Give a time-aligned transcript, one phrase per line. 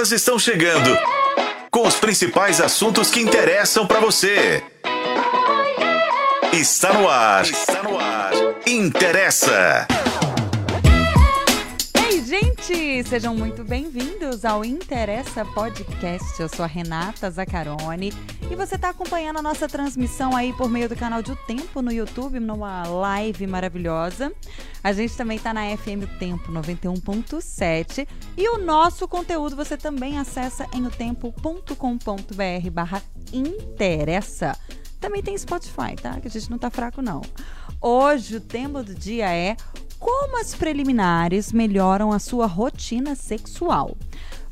[0.00, 0.96] Elas estão chegando
[1.70, 4.64] com os principais assuntos que interessam para você.
[6.54, 7.44] Está no ar.
[7.44, 8.32] Está no ar.
[8.66, 9.86] Interessa.
[12.08, 13.04] Ei, gente!
[13.06, 16.40] Sejam muito bem-vindos ao Interessa Podcast.
[16.40, 18.10] Eu sou a Renata Zaccaroni
[18.50, 21.80] e você está acompanhando a nossa transmissão aí por meio do canal de O Tempo
[21.80, 24.32] no YouTube, numa live maravilhosa.
[24.82, 30.66] A gente também está na FM Tempo 91.7 e o nosso conteúdo você também acessa
[30.74, 34.58] em otempo.com.br barra interessa.
[34.98, 36.20] Também tem Spotify, tá?
[36.20, 37.22] Que a gente não tá fraco, não.
[37.80, 39.56] Hoje o tema do dia é
[39.98, 43.96] como as preliminares melhoram a sua rotina sexual.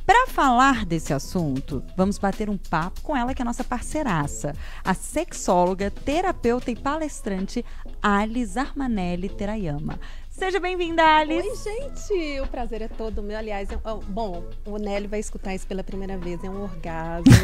[0.09, 4.95] Para falar desse assunto, vamos bater um papo com ela, que é nossa parceiraça, a
[4.95, 7.63] sexóloga, terapeuta e palestrante
[8.01, 10.01] Alice Armanelli Terayama.
[10.39, 11.49] Seja bem-vinda, Alice.
[11.49, 12.41] Oi, gente.
[12.41, 13.37] O prazer é todo meu.
[13.37, 16.43] Aliás, é, bom, o Nélio vai escutar isso pela primeira vez.
[16.45, 17.25] É um orgasmo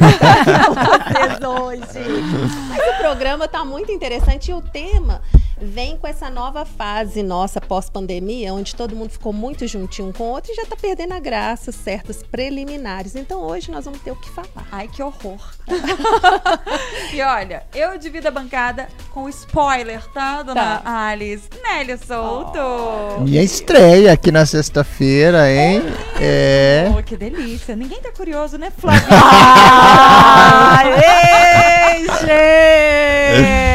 [0.79, 2.09] vocês hoje.
[2.69, 5.23] Mas o programa tá muito interessante e o tema
[5.61, 10.25] vem com essa nova fase nossa pós-pandemia, onde todo mundo ficou muito juntinho um com
[10.25, 13.17] o outro e já tá perdendo a graça, certas preliminares.
[13.17, 14.69] Então hoje nós vamos ter o que falar.
[14.71, 15.41] Ai, que horror.
[17.13, 21.09] e olha, eu divido a bancada com spoiler, tá, dona tá.
[21.09, 21.49] Alice?
[21.63, 22.59] Nélio Souto.
[22.59, 22.84] Oh.
[23.21, 25.83] Minha estreia aqui na sexta-feira, hein?
[26.21, 26.91] É.
[26.97, 27.75] Oh, que delícia.
[27.77, 29.03] Ninguém tá curioso, né, Flávia?
[30.81, 33.74] Ai, gente!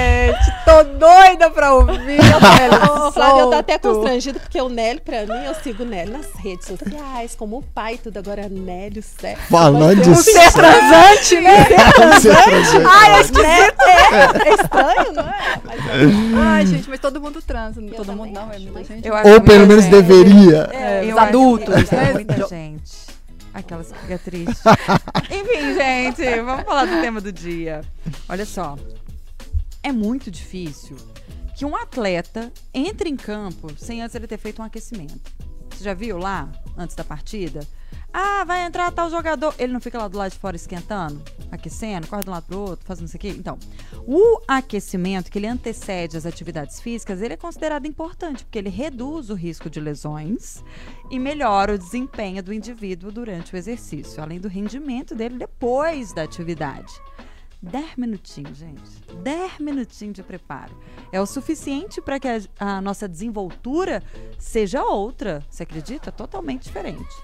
[0.70, 2.20] Tô doida pra ouvir.
[2.20, 6.28] o Flávio tá até constrangido, porque o Nélio, pra mim, eu sigo o Nélio nas
[6.36, 8.18] redes sociais, como o pai tudo.
[8.18, 9.42] Agora, Nélio, certo.
[9.50, 11.66] Falando de ser transante, né?
[11.66, 12.88] Ser transante.
[12.88, 13.82] Ai, é esquisito.
[13.82, 15.62] É, é estranho, não é?
[15.64, 15.80] Mas,
[16.38, 17.82] Ai, gente, mas todo mundo transa.
[17.82, 19.10] Eu todo mundo não, é muita gente.
[19.10, 19.92] Ou pelo menos gente.
[19.92, 20.70] deveria.
[20.72, 22.14] É, os adultos, né?
[22.14, 23.10] Muita gente.
[23.56, 24.62] Aquelas que fica triste.
[25.32, 27.82] Enfim, gente, vamos falar do tema do dia.
[28.30, 28.76] Olha só,
[29.84, 30.96] é muito difícil
[31.56, 35.32] que um atleta entre em campo sem antes ele ter feito um aquecimento.
[35.70, 37.66] Você já viu lá, antes da partida?
[38.12, 39.54] Ah, vai entrar tal jogador.
[39.60, 42.60] Ele não fica lá do lado de fora esquentando, aquecendo, corre de um lado pro
[42.60, 43.30] outro, fazendo isso aqui?
[43.30, 43.58] Então,
[44.08, 49.30] o aquecimento, que ele antecede as atividades físicas, ele é considerado importante, porque ele reduz
[49.30, 50.64] o risco de lesões
[51.12, 56.24] e melhora o desempenho do indivíduo durante o exercício, além do rendimento dele depois da
[56.24, 56.92] atividade.
[57.62, 58.82] 10 minutinhos, gente.
[59.22, 60.78] 10 minutinhos de preparo.
[61.12, 64.02] É o suficiente para que a, a, nossa desenvoltura
[64.38, 65.44] seja outra.
[65.50, 66.12] Você acredita?
[66.12, 67.16] Totalmente diferente.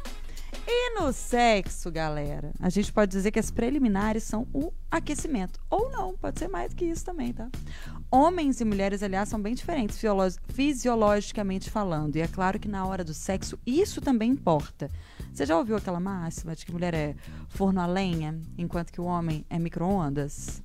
[0.68, 5.60] E no sexo, galera, a gente pode dizer que as preliminares são o aquecimento.
[5.70, 7.48] Ou não, pode ser mais que isso também, tá?
[8.10, 10.00] Homens e mulheres, aliás, são bem diferentes
[10.50, 12.16] fisiologicamente falando.
[12.16, 14.90] E é claro que na hora do sexo isso também importa.
[15.36, 17.14] Você já ouviu aquela máxima de que mulher é
[17.50, 20.64] forno a lenha, enquanto que o homem é micro-ondas?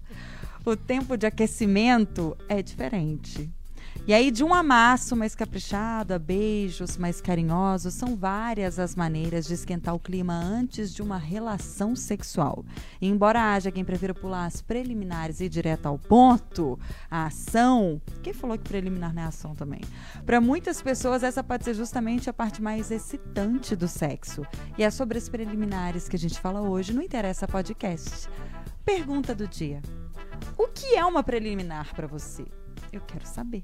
[0.65, 3.51] O tempo de aquecimento é diferente.
[4.07, 9.47] E aí, de um amasso mais caprichado, a beijos mais carinhosos, são várias as maneiras
[9.47, 12.65] de esquentar o clima antes de uma relação sexual.
[13.01, 16.79] E embora haja quem prefira pular as preliminares e ir direto ao ponto,
[17.11, 18.01] a ação.
[18.23, 19.83] Quem falou que preliminar não é ação também?
[20.25, 24.43] Para muitas pessoas, essa pode ser justamente a parte mais excitante do sexo.
[24.79, 28.29] E é sobre as preliminares que a gente fala hoje no Interessa Podcast.
[28.85, 29.83] Pergunta do dia:
[30.57, 32.47] O que é uma preliminar para você?
[32.93, 33.63] Eu quero saber.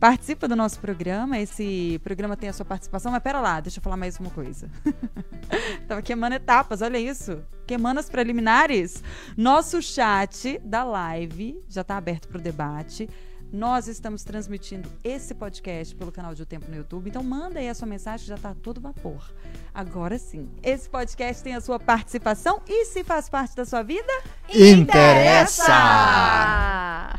[0.00, 1.38] Participa do nosso programa.
[1.38, 3.12] Esse programa tem a sua participação.
[3.12, 4.70] Mas pera lá, deixa eu falar mais uma coisa.
[5.86, 7.42] Tava queimando etapas, olha isso.
[7.66, 9.04] Queimando as preliminares.
[9.36, 13.10] Nosso chat da live já está aberto para o debate.
[13.52, 17.68] Nós estamos transmitindo esse podcast pelo canal de O Tempo no YouTube, então manda aí
[17.68, 19.34] a sua mensagem, já está todo vapor.
[19.74, 24.12] Agora sim, esse podcast tem a sua participação e se faz parte da sua vida,
[24.48, 25.64] interessa!
[25.64, 27.18] interessa!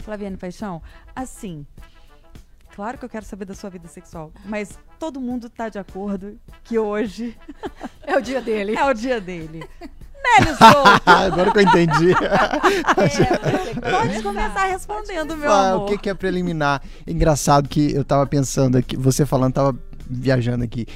[0.00, 0.82] Flaviane Paixão,
[1.16, 1.66] assim,
[2.74, 6.38] claro que eu quero saber da sua vida sexual, mas todo mundo tá de acordo
[6.64, 7.36] que hoje
[8.02, 8.76] é o dia dele.
[8.76, 9.64] É o dia dele.
[10.22, 11.02] Nélio Souto.
[11.04, 12.12] Agora que eu entendi.
[12.12, 15.84] É, pode começar respondendo, meu ah, amor.
[15.84, 16.82] O que, que é preliminar?
[17.06, 19.78] Engraçado que eu tava pensando aqui, você falando, tava
[20.08, 20.86] viajando aqui.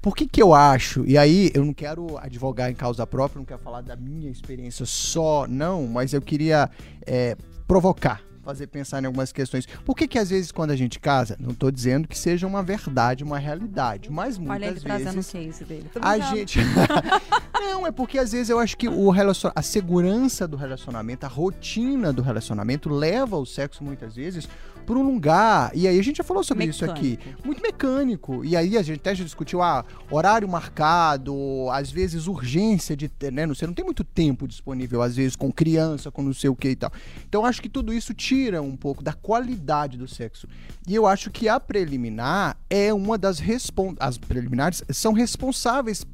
[0.00, 3.44] Por que que eu acho, e aí eu não quero advogar em causa própria, não
[3.44, 6.70] quero falar da minha experiência só, não, mas eu queria
[7.04, 7.36] é,
[7.66, 9.66] provocar fazer pensar em algumas questões.
[9.84, 12.62] Por que que às vezes quando a gente casa, não estou dizendo que seja uma
[12.62, 15.90] verdade, uma realidade, mas muitas Olha ele vezes trazendo o case dele.
[16.00, 16.58] a gente
[17.60, 19.50] Não, é porque às vezes eu acho que o relacion...
[19.54, 24.48] a segurança do relacionamento, a rotina do relacionamento leva o sexo muitas vezes
[24.88, 27.46] por um lugar, e aí a gente já falou sobre isso aqui, Mecânico.
[27.46, 28.42] muito mecânico.
[28.42, 31.36] E aí a gente até já discutiu, ah, horário marcado,
[31.70, 33.46] às vezes urgência de ter, né?
[33.48, 36.70] Você não tem muito tempo disponível, às vezes, com criança, com não sei o que
[36.70, 36.90] e tal.
[37.28, 40.48] Então acho que tudo isso tira um pouco da qualidade do sexo.
[40.86, 46.06] E eu acho que a preliminar é uma das respon As preliminares são responsáveis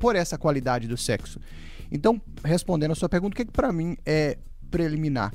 [0.00, 1.38] por essa qualidade do sexo.
[1.90, 4.38] Então, respondendo a sua pergunta, o que, que para mim é
[4.70, 5.34] preliminar?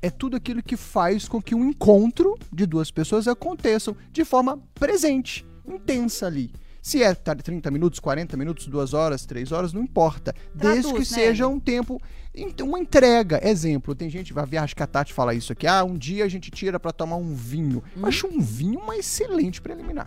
[0.00, 4.58] É tudo aquilo que faz com que um encontro de duas pessoas aconteçam de forma
[4.74, 6.50] presente, intensa ali.
[6.80, 10.32] Se é tá, 30 minutos, 40 minutos, 2 horas, 3 horas, não importa.
[10.54, 12.00] desde que Traduz, né, seja um tempo,
[12.34, 13.40] ent- uma entrega.
[13.46, 15.66] Exemplo, tem gente, vai ver, acho que a Tati fala isso aqui.
[15.66, 17.82] Ah, um dia a gente tira pra tomar um vinho.
[17.96, 20.06] Eu acho um vinho uma excelente preliminar.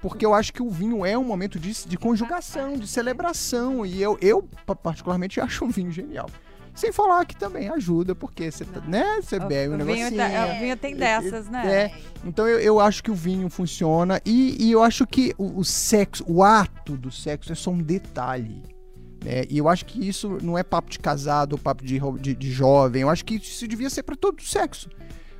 [0.00, 3.86] Porque eu acho que o vinho é um momento de, de conjugação, de celebração.
[3.86, 6.28] E eu, eu, pa- particularmente, acho o vinho genial.
[6.74, 10.16] Sem falar que também ajuda, porque você, tá- né, você bebe um o, vinho negocinho.
[10.16, 11.66] tá- o vinho tem dessas, né?
[11.66, 11.92] É,
[12.24, 15.64] então eu, eu acho que o vinho funciona e, e eu acho que o, o
[15.64, 18.60] sexo, o ato do sexo é só um detalhe.
[19.24, 19.44] né?
[19.48, 22.50] E eu acho que isso não é papo de casado ou papo de, de, de
[22.50, 23.02] jovem.
[23.02, 24.88] Eu acho que isso devia ser para todo o sexo.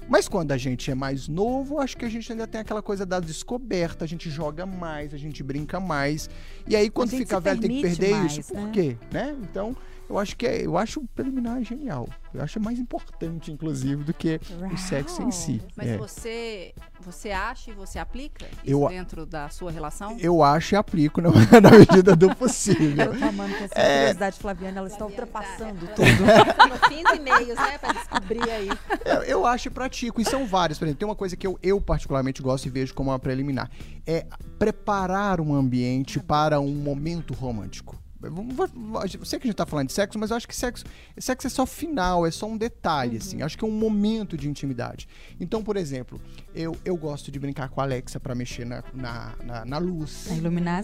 [0.08, 3.06] Mas quando a gente é mais novo, acho que a gente ainda tem aquela coisa
[3.06, 6.28] da descoberta, a gente joga mais, a gente brinca mais.
[6.68, 8.52] E aí quando fica velho tem que perder mais, isso.
[8.52, 8.70] Por né?
[8.72, 8.96] quê?
[9.10, 9.34] Né?
[9.42, 9.74] Então,
[10.08, 12.08] eu acho que é, eu acho o preliminar genial.
[12.32, 14.40] Eu acho mais importante, inclusive, do que
[14.72, 15.62] o sexo em si.
[15.76, 15.96] Mas É.
[15.96, 20.16] você, você acha e você aplica isso Eu dentro da sua relação?
[20.18, 21.30] Eu acho e aplico na,
[21.62, 23.12] na medida do possível.
[23.12, 23.98] Eu tô amando que essa É.
[24.00, 26.54] curiosidade Flaviana, ela está ultrapassando tudo.
[26.56, 27.78] Passando fins e meios, né?
[27.78, 28.68] Pra descobrir aí.
[29.04, 30.78] Eu, eu acho e pratico, e são vários.
[30.78, 33.70] Por exemplo, tem uma coisa que eu, eu particularmente gosto e vejo como uma preliminar.
[34.06, 34.26] É
[34.58, 37.96] preparar um ambiente para um momento romântico.
[38.28, 40.84] Eu sei que a gente tá falando de sexo, mas eu acho que sexo,
[41.18, 43.42] sexo é só final, é só um detalhe, assim.
[43.42, 45.08] Acho que é um momento de intimidade.
[45.38, 46.20] Então, por exemplo,
[46.54, 50.26] eu, eu gosto de brincar com a Alexa para mexer na, na, na, na luz.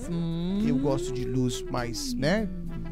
[0.08, 0.12] A.
[0.12, 0.64] Hum.
[0.66, 2.48] Eu gosto de luz mais, né,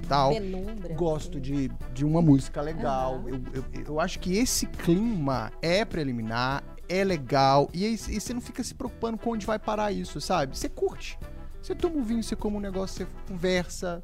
[0.08, 0.32] tal.
[0.32, 0.94] Penumbra.
[0.94, 3.24] Gosto de, de uma música legal.
[3.28, 7.68] Eu, eu, eu acho que esse clima é preliminar, é legal.
[7.72, 10.56] E, aí, e você não fica se preocupando com onde vai parar isso, sabe?
[10.56, 11.18] Você curte.
[11.60, 14.02] Você toma um vinho, você come um negócio, você conversa.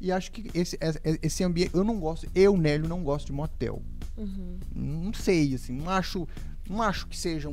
[0.00, 1.70] E acho que esse, esse- esse ambiente.
[1.74, 2.26] Eu não gosto.
[2.34, 3.82] Eu, Nélio, não gosto de motel.
[4.16, 4.58] Uhum.
[4.74, 5.72] Não sei, assim.
[5.74, 6.26] Não acho,
[6.68, 7.52] não acho que sejam.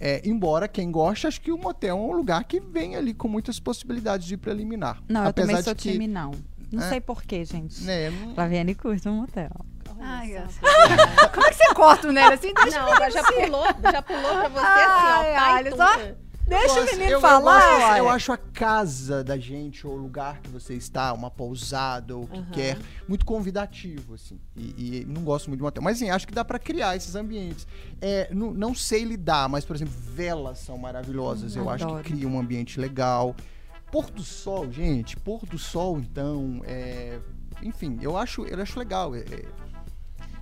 [0.00, 3.26] é, embora quem gosta, acho que o motel é um lugar que vem ali com
[3.28, 5.02] muitas possibilidades de preliminar.
[5.08, 6.30] Não, eu Apesar também sou de que, time não.
[6.70, 6.88] Não É.
[6.88, 7.82] sei porquê, gente.
[7.82, 9.50] Né, não- Flaviane curte um motel.
[10.00, 10.30] Ai.
[11.34, 12.52] Como é que você corta o Nélio assim?
[12.52, 15.36] Não, agora já pulou, já pulou pra você assim, Ai, ó.
[15.38, 16.27] Pai olha só.
[16.48, 17.60] Deixa o gosto- menino eu, eu falar.
[17.60, 18.00] gosto- uai.
[18.00, 22.24] Eu, acho a casa da gente, ou o lugar que você está, uma pousada, ou
[22.24, 22.50] o que Aham.
[22.52, 24.38] quer, muito convidativo, assim.
[24.56, 25.82] E, e não gosto muito de motel.
[25.82, 27.66] Mas, assim, acho que dá pra criar esses ambientes.
[28.00, 31.54] É, não, não sei lidar, mas, por exemplo, velas são maravilhosas.
[31.56, 32.02] eu acho adoro.
[32.02, 33.34] que cria um ambiente legal.
[33.90, 35.16] Pôr do sol, gente.
[35.16, 37.18] Pôr do sol, então, é...
[37.62, 39.14] Enfim, eu acho, eu acho legal.
[39.16, 39.44] é- é-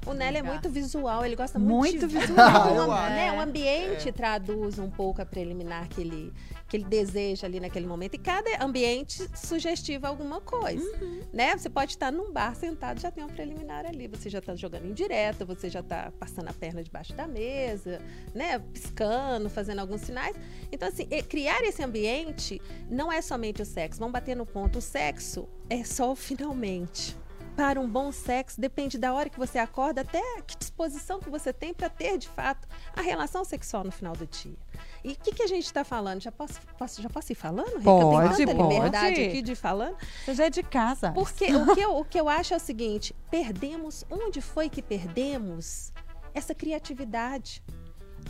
[0.06, 2.75] O Nelly é muito visual, ele gosta muito, Muito de visual.
[2.75, 6.32] O, né, o ambiente traduz um pouco a preliminar que ele,
[6.69, 8.14] que ele deseja ali naquele momento.
[8.14, 10.87] E cada ambiente sugestiva alguma coisa.
[11.32, 11.56] Né?
[11.56, 14.06] Você pode estar num bar sentado, já tem um preliminar ali.
[14.06, 18.00] Você já está jogando indireta, você já está passando a perna debaixo da mesa,
[18.32, 18.61] né?
[18.73, 20.37] piscando, fazendo alguns sinais.
[20.70, 23.99] Então, assim, criar esse ambiente não é somente o sexo.
[23.99, 24.79] Vamos bater no ponto.
[24.79, 27.17] O sexo é só o finalmente
[27.56, 31.53] para um bom sexo depende da hora que você acorda até que disposição que você
[31.53, 34.56] tem para ter de fato a relação sexual no final do dia.
[35.03, 36.20] E o que, que a gente está falando?
[36.20, 37.69] Já posso, posso- já posso ir falando?
[37.79, 37.82] Rica?
[37.84, 38.75] Pode, Tem tanta pode.
[38.75, 39.96] liberdade aqui de ir falando.
[40.25, 41.13] Você já é de casa.
[41.13, 44.05] Porque o que, eu, o que eu acho é o seguinte: perdemos.
[44.10, 45.93] Onde foi que perdemos
[46.34, 47.63] essa criatividade?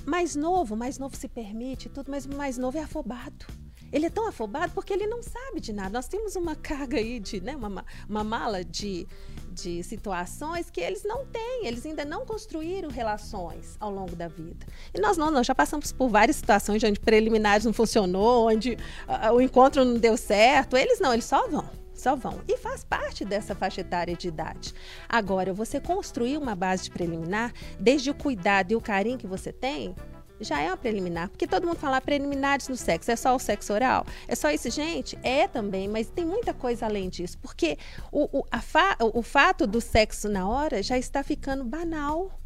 [0.05, 3.47] Mais novo, mais novo se permite tudo, mas o mais novo é afobado.
[3.93, 5.91] Ele é tão afobado porque ele não sabe de nada.
[5.91, 9.07] Nós temos uma carga aí de, né, uma, ma- uma mala de,
[9.53, 11.67] de situações que eles não têm.
[11.67, 14.67] Eles ainda não construíram relações ao longo da vida.
[14.95, 18.77] E nós não, nós já passamos por várias situações onde preliminares não funcionou, onde
[19.07, 20.77] ah, o encontro não deu certo.
[20.77, 21.69] Eles não, eles só vão.
[21.95, 22.41] Só vão.
[22.47, 24.75] E faz parte dessa faixa etária de idade.
[25.09, 29.51] Agora, você construir uma base de preliminar, desde o cuidado e o carinho que você
[29.51, 29.95] tem,
[30.41, 31.29] já é uma preliminar.
[31.29, 34.07] Porque todo mundo fala "Ah, preliminares no sexo, é só o sexo oral?
[34.29, 35.19] É só isso, gente?
[35.23, 37.39] É também, mas tem muita coisa além disso.
[37.39, 37.79] Porque
[38.13, 42.39] o, o, fa- o fato do sexo na hora já está ficando banal.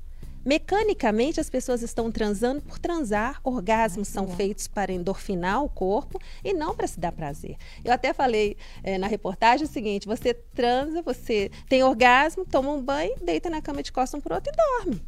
[0.43, 3.39] Mecanicamente, as pessoas estão transando por transar.
[3.45, 7.57] Orgasmos são feitos para endorfinar o corpo e não para se dar prazer.
[7.85, 12.81] Eu até falei eh, na reportagem o seguinte: você transa, você tem orgasmo, toma um
[12.83, 15.03] banho, deita na cama de costas um pro outro e dorme.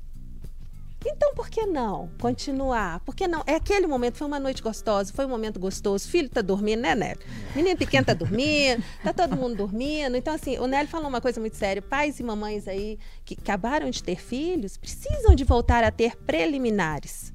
[1.05, 3.01] Então por que não continuar?
[3.01, 3.43] Por que não?
[3.47, 6.09] É aquele momento, foi uma noite gostosa, foi um momento gostoso.
[6.09, 7.23] Filho tá dormindo, né, Nélio?
[7.55, 10.17] Menino pequeno tá dormindo, tá todo mundo dormindo.
[10.17, 11.83] Então, assim, o Nélio falou uma coisa muito séria.
[11.83, 17.33] Pais e mamães aí que acabaram de ter filhos precisam de voltar a ter preliminares.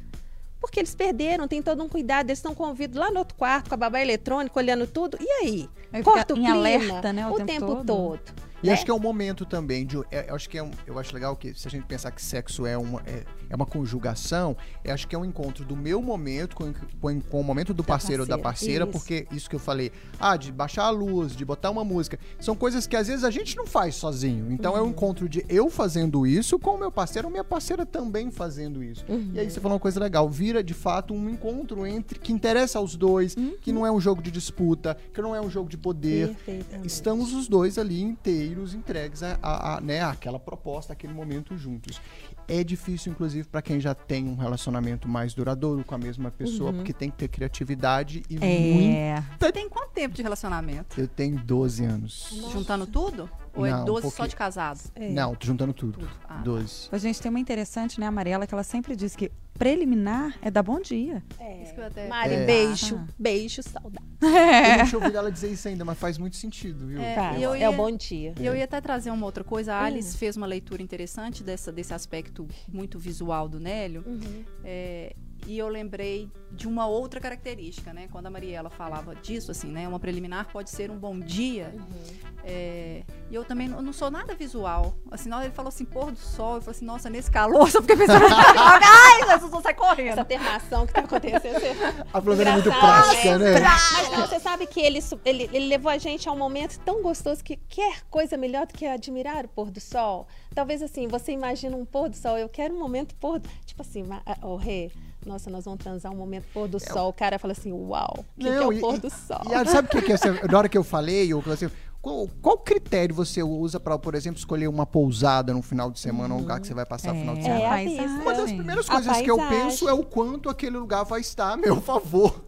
[0.59, 3.75] Porque eles perderam, tem todo um cuidado, eles estão convidados lá no outro quarto com
[3.75, 5.17] a babá eletrônica, olhando tudo.
[5.21, 5.69] E aí?
[5.93, 7.85] Aí Corta o clima alerta, né, o o tempo tempo todo.
[7.85, 8.47] todo.
[8.61, 8.73] E né?
[8.73, 9.97] acho que é um momento também de.
[10.11, 12.21] é, Eu acho que é um, eu acho legal que se a gente pensar que
[12.21, 16.01] sexo é uma, é, é uma conjugação, eu acho que é um encontro do meu
[16.01, 18.91] momento com, com, com o momento do Da parceiro ou da parceira, parceira, isso.
[19.25, 22.55] porque isso que eu falei, ah, de baixar a luz, de botar uma música, são
[22.55, 24.51] coisas que às vezes a gente não faz sozinho.
[24.51, 24.79] Então Uhum.
[24.79, 28.29] é um encontro de eu fazendo isso com o meu parceiro ou minha parceira também
[28.31, 29.05] fazendo isso.
[29.07, 29.31] Uhum.
[29.33, 32.79] E aí você falou uma coisa legal, vira de fato um encontro entre que interessa
[32.79, 35.77] aos dois, que não é um jogo de disputa, que não é um jogo de
[35.77, 36.35] poder.
[36.83, 42.01] Estamos os dois ali inteiros, entregues a, a, a, né, àquela proposta, aquele momento juntos.
[42.47, 46.71] É difícil, inclusive, para quem já tem um relacionamento mais duradouro com a mesma pessoa,
[46.71, 48.95] porque tem que ter criatividade e muito.
[48.95, 49.23] É.
[49.37, 50.99] Você tem quanto tempo de relacionamento?
[50.99, 52.41] Eu tenho 12 anos.
[52.51, 53.29] Juntando tudo?
[53.53, 54.79] Ou é Não, 12 só de casado?
[54.95, 55.09] É.
[55.09, 55.99] Não, tô juntando tudo.
[55.99, 56.09] Tudo.
[56.23, 56.41] Ah, tá.
[56.41, 56.89] 12.
[56.91, 60.63] A gente tem uma interessante, né, Amarela, que ela sempre diz que preliminar é dar
[60.63, 61.23] bom dia.
[61.39, 61.63] É.
[61.63, 62.45] Isso que eu até- Mari, É.
[62.45, 62.95] beijo.
[62.97, 63.07] Ah.
[63.17, 64.05] Beijo, saudade.
[64.21, 66.99] Eu não tinha ouvido ela dizer isso ainda, mas faz muito sentido, viu?
[67.01, 68.33] É, Tá, eu é ia- o bom dia.
[68.39, 69.73] E eu ia até trazer uma outra coisa.
[69.73, 69.83] A.
[69.85, 74.03] Alice fez uma leitura interessante dessa, desse aspecto muito visual do Nélio.
[74.05, 74.43] Uhum.
[74.63, 78.07] É, e eu lembrei de uma outra característica, né?
[78.11, 79.87] Quando a Mariela falava disso, assim, né?
[79.87, 81.73] Uma preliminar pode ser um bom dia.
[81.75, 82.37] Uhum.
[82.43, 84.95] É, e eu também não, não sou nada visual.
[85.11, 86.55] Assim, na hora ele falou assim, pôr do sol.
[86.55, 90.07] Eu falei assim, nossa, nesse calor, só fiquei pensando, ai, as pessoas saem correndo.
[90.09, 91.59] Essa termação que tá acontecendo.
[91.59, 91.75] você-
[92.13, 93.59] A Flavena é muito prática, né?
[93.59, 93.59] né?
[93.93, 97.01] Mas não, você sabe que ele, ele, ele levou a gente a um momento tão
[97.01, 100.27] gostoso que quer coisa melhor do que admirar o pôr do sol.
[100.55, 103.49] Talvez assim, você imagina um pôr do sol, eu quero um momento pôr do...
[103.65, 104.89] Tipo assim, ah, ô Rê,
[105.27, 107.09] nossa, nós vamos transar um momento pôr do sol.
[107.09, 109.41] O cara fala assim, uau, que, que é o e- pôr e- do sol?
[109.49, 110.17] E aí, sabe o que, que é?
[110.17, 111.69] Você- Na hora que eu falei, eu falei assim,
[112.07, 116.33] qual, qual critério você usa para, por exemplo, escolher uma pousada no final de semana,
[116.33, 117.61] um lugar que você vai passar o final de semana?
[117.61, 118.07] É, a paisagem.
[118.07, 118.21] vista.
[118.21, 121.57] Uma das primeiras coisas que eu penso é o quanto aquele lugar vai estar a
[121.57, 122.43] meu favor.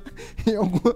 [0.58, 0.80] Algum-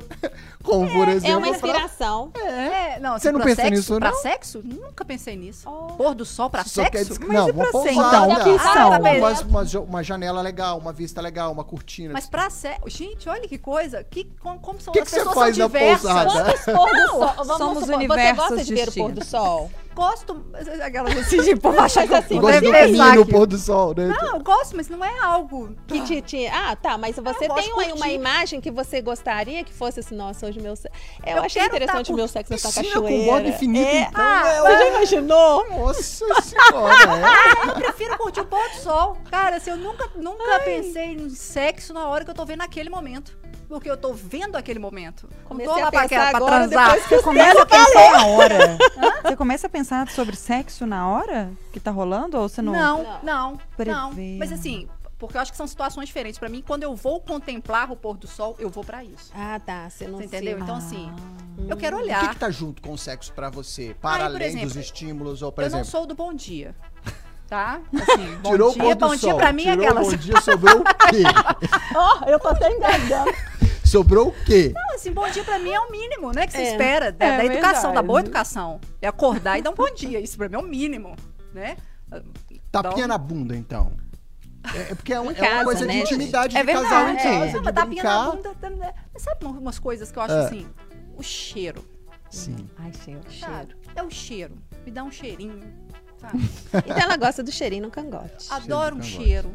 [0.63, 2.31] Como, por exemplo, É uma eu falo, inspiração.
[2.37, 4.21] É, não, Você assim, não pra pensa sexo, nisso, Pra não?
[4.21, 4.61] sexo?
[4.63, 5.69] Nunca pensei nisso.
[5.69, 5.87] Oh.
[5.95, 7.19] Pôr do sol pra só quer sexo?
[7.21, 8.31] Mas não, e uma pra ser, pousada.
[8.31, 8.43] então?
[8.43, 8.87] Que são?
[8.87, 12.13] uma, Ah, uma, uma uma janela legal, uma vista legal, uma cortina.
[12.13, 12.81] Mas pra sexo...
[12.89, 14.05] Gente, olha que coisa.
[14.05, 16.01] Que, como, como são Que as que você pessoas faz são na diversas.
[16.01, 16.43] pousada?
[16.43, 17.19] Quantos pôr do sol?
[17.19, 19.71] Vamos somos supor, você universos gosta de ver o pôr do sol?
[19.95, 20.43] Gosto...
[20.83, 23.31] Aquelas assim, de pô, achar que assim, gosto de pensar dormir no aqui.
[23.31, 24.07] pôr do sol, né?
[24.07, 25.75] Não, eu gosto, mas não é algo...
[25.87, 29.71] Que te, te- Ah, tá, mas você tem uma, uma imagem que você gostaria que
[29.71, 30.97] fosse assim, nossa, hoje meu sexo.
[31.25, 33.25] Eu, Eu achei interessante tá o meu sexo nessa com cachoeira.
[33.31, 34.01] borda infinita, É.
[34.01, 35.69] então, Ah, você já imaginou?
[35.69, 36.01] Nossa
[36.41, 37.69] senhora, é.
[37.69, 39.17] Eu prefiro curtir o pôr do sol.
[39.29, 42.89] Cara, assim, eu nunca, nunca pensei em sexo na hora que eu tô vendo aquele
[42.89, 43.37] momento.
[43.73, 45.27] Porque eu tô vendo aquele momento.
[45.31, 46.99] Não Comecei tô a lá pra, pensar aquela- pra agora, transar.
[46.99, 48.77] Você começa a pensar na hora.
[49.23, 52.37] Você começa a pensar sobre sexo na hora que tá rolando?
[52.37, 52.71] Ou você não.
[52.71, 54.11] Não, não, não.
[54.37, 54.87] Mas assim,
[55.17, 56.37] porque eu acho que são situações diferentes.
[56.37, 59.31] Pra mim, quando eu vou contemplar o pôr do sol, eu vou pra isso.
[59.35, 59.89] Ah, tá.
[59.89, 60.57] Você não Você entendeu?
[60.57, 61.61] se- Então, assim, Ah.
[61.69, 62.29] eu quero O que, olhar.
[62.29, 63.95] que tá junto com o sexo pra você?
[63.99, 65.91] Para Aí, além exemplo, dos estímulos, ou por eu não exemplo.
[65.91, 66.75] sou do bom dia.
[67.45, 67.81] Tá?
[67.93, 69.37] Assim, bom tirou o dia, pôr do bom dia sol.
[69.37, 70.07] pra mim é tirou aquelas.
[70.07, 71.23] o bom dia, sobrou o quê?
[71.93, 73.31] Ó, eu tô até engasgando.
[73.93, 74.71] Sobrou o quê?
[74.73, 76.47] Não, assim, bom dia pra mim é o mínimo, né?
[76.47, 76.71] Que se É.
[76.71, 78.07] espera da, É da educação, da verdade.
[78.07, 78.81] boa educação.
[79.01, 80.19] É acordar e dar um bom dia.
[80.19, 81.15] Isso pra mim é o mínimo,
[81.53, 81.77] né?
[82.71, 83.91] Tapinha Dá na bunda, então.
[84.73, 86.13] É, é porque é, um- Em é uma casa, coisa né, de gente?
[86.15, 87.23] intimidade É de casal em verdade.
[87.23, 88.53] casa, É, de mas tapinha na bunda.
[89.17, 90.45] sabe uma- umas coisas que eu acho É.
[90.45, 90.67] assim?
[91.15, 91.85] O cheiro.
[92.31, 92.67] Sim.
[92.79, 93.21] Ai, cheiro.
[93.39, 93.75] Sabe?
[93.95, 94.55] É o cheiro.
[94.85, 95.59] Me dá um cheirinho.
[96.17, 96.37] Sabe?
[96.87, 98.47] Então ela gosta do cheirinho no cangote.
[98.49, 99.23] Adoro um cangote.
[99.23, 99.51] cheiro.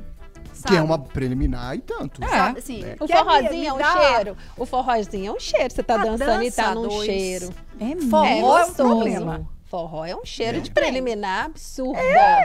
[0.59, 0.75] Sabe?
[0.75, 2.23] Que é uma preliminar e tanto.
[2.25, 2.29] É.
[2.29, 4.37] Sabe, assim, O forrozinho é um cheiro.
[4.57, 5.73] O forrozinho é um cheiro.
[5.75, 7.05] Você tá A dançando e tá num dois.
[7.07, 7.51] cheiro.
[7.81, 8.49] É Forró É mesmo.
[8.59, 9.49] é um problema.
[9.67, 10.61] Forró é um cheiro É.
[10.61, 11.99] de preliminar absurdo.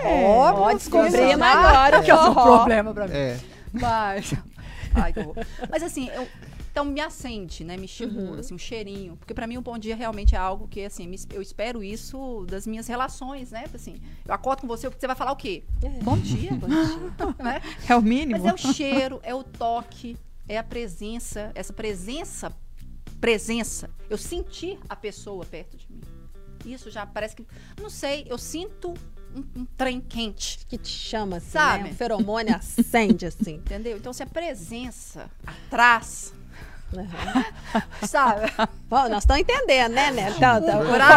[0.06, 2.58] Ó, Ó, descobrimos agora o que é um forró.
[2.58, 3.16] problema pra mim.
[3.16, 3.38] É.
[3.72, 4.34] Mas.
[4.96, 5.36] Ai, que horror.
[5.72, 6.28] Mas assim, eu-
[6.74, 7.78] então me acende, né?
[7.78, 8.40] Me estimula, Uhum.
[8.40, 9.16] assim, um cheirinho.
[9.16, 12.46] Porque pra mim o bom dia realmente é algo que, assim, me- eu espero isso
[12.50, 13.66] das minhas relações, né?
[13.72, 15.64] Assim, eu acordo com você, você vai falar o quê?
[15.84, 15.90] É.
[16.04, 16.50] Bom dia.
[17.38, 17.62] né?
[17.88, 18.32] É o mínimo.
[18.42, 20.18] Mas é o cheiro, é o toque,
[20.50, 22.52] é a presença, essa presença,
[23.22, 23.90] presença.
[24.10, 26.02] Eu sentir a pessoa perto de mim.
[26.66, 27.46] Isso já parece que.
[27.80, 28.94] Não sei, eu sinto
[29.36, 30.66] um, um trem quente.
[30.68, 31.84] Que te chama, assim, Sabe?
[31.84, 31.92] né?
[31.92, 33.56] O feromônio acende, assim.
[33.64, 33.96] Entendeu?
[33.98, 36.34] Então, se a presença atrás,
[37.02, 38.08] Uhum.
[38.08, 38.52] sabe?
[38.90, 40.34] Bom, nós estamos entendendo, né, né?
[40.40, 40.74] Tá, tá,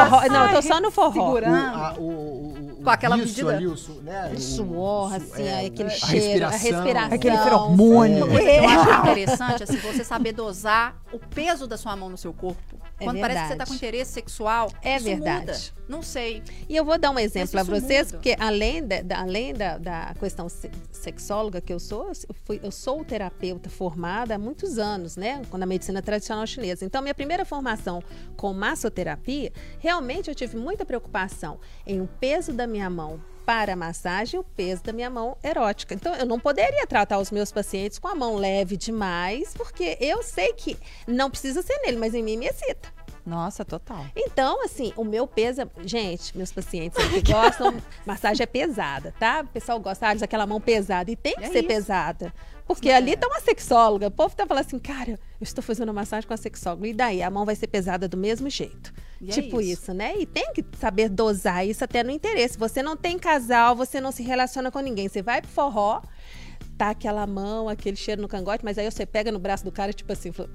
[0.07, 1.13] forró- não, eu tô só no forró.
[1.13, 1.77] segurando.
[1.77, 5.09] O, a- o, o, o Com aquela isso medida- ali, o, su- né, O suor,
[5.11, 6.83] su- assim, é, aquele a cheiro, a respiração.
[6.83, 7.15] respiração.
[7.15, 8.39] Aquele feromônio.
[8.39, 8.59] É.
[8.65, 12.61] Eu acho interessante assim, você saber dosar o peso da sua mão no seu corpo.
[12.99, 13.71] É Quando parece que você tá verdade.
[13.71, 15.41] com interesse sexual, É verdade.
[15.47, 15.59] muda.
[15.87, 16.43] Não sei.
[16.69, 18.17] E eu vou dar um exemplo para vocês, muda.
[18.17, 22.59] porque além, da, da- além da, da questão se- sexóloga que eu sou, eu, fui,
[22.63, 25.43] eu sou terapeuta formada há muitos anos, né?
[25.51, 26.85] Com a medicina tradicional chinesa.
[26.87, 28.03] Então, minha primeira formação
[28.37, 34.39] com massoterapia, realmente eu tive muita preocupação em o peso da minha mão para massagem
[34.41, 35.95] o peso da minha mão erótica.
[35.95, 40.23] Então, eu não poderia tratar os meus pacientes com a mão leve demais, porque eu
[40.23, 40.77] sei que
[41.07, 42.95] não precisa ser nele, mas em mim me excita.
[43.25, 44.05] Nossa, total.
[44.15, 45.63] Então, assim, o meu peso.
[45.63, 47.75] é- Gente, meus pacientes que gostam,
[48.05, 49.41] massagem é pesada, tá?
[49.43, 51.11] O pessoal gosta, ah, aquela mão pesada.
[51.11, 51.69] E tem que É ser isso.
[51.69, 52.33] pesada.
[52.69, 54.07] Porque ali tá uma sexóloga.
[54.09, 56.87] O povo tá falando assim, cara, eu estou fazendo massagem com a sexóloga.
[56.87, 57.21] E daí?
[57.23, 58.93] A mão vai ser pesada do mesmo jeito.
[59.21, 59.83] E é tipo isso.
[59.83, 59.95] isso.
[59.95, 60.15] né?
[60.19, 62.59] E tem que saber dosar isso até no interesse.
[62.59, 65.09] Você não tem casal, você não se relaciona com ninguém.
[65.09, 66.03] Você vai pro forró,
[66.77, 69.93] tá aquela mão, aquele cheiro no cangote, mas aí você pega no braço do cara,
[69.93, 70.51] tipo assim, fala,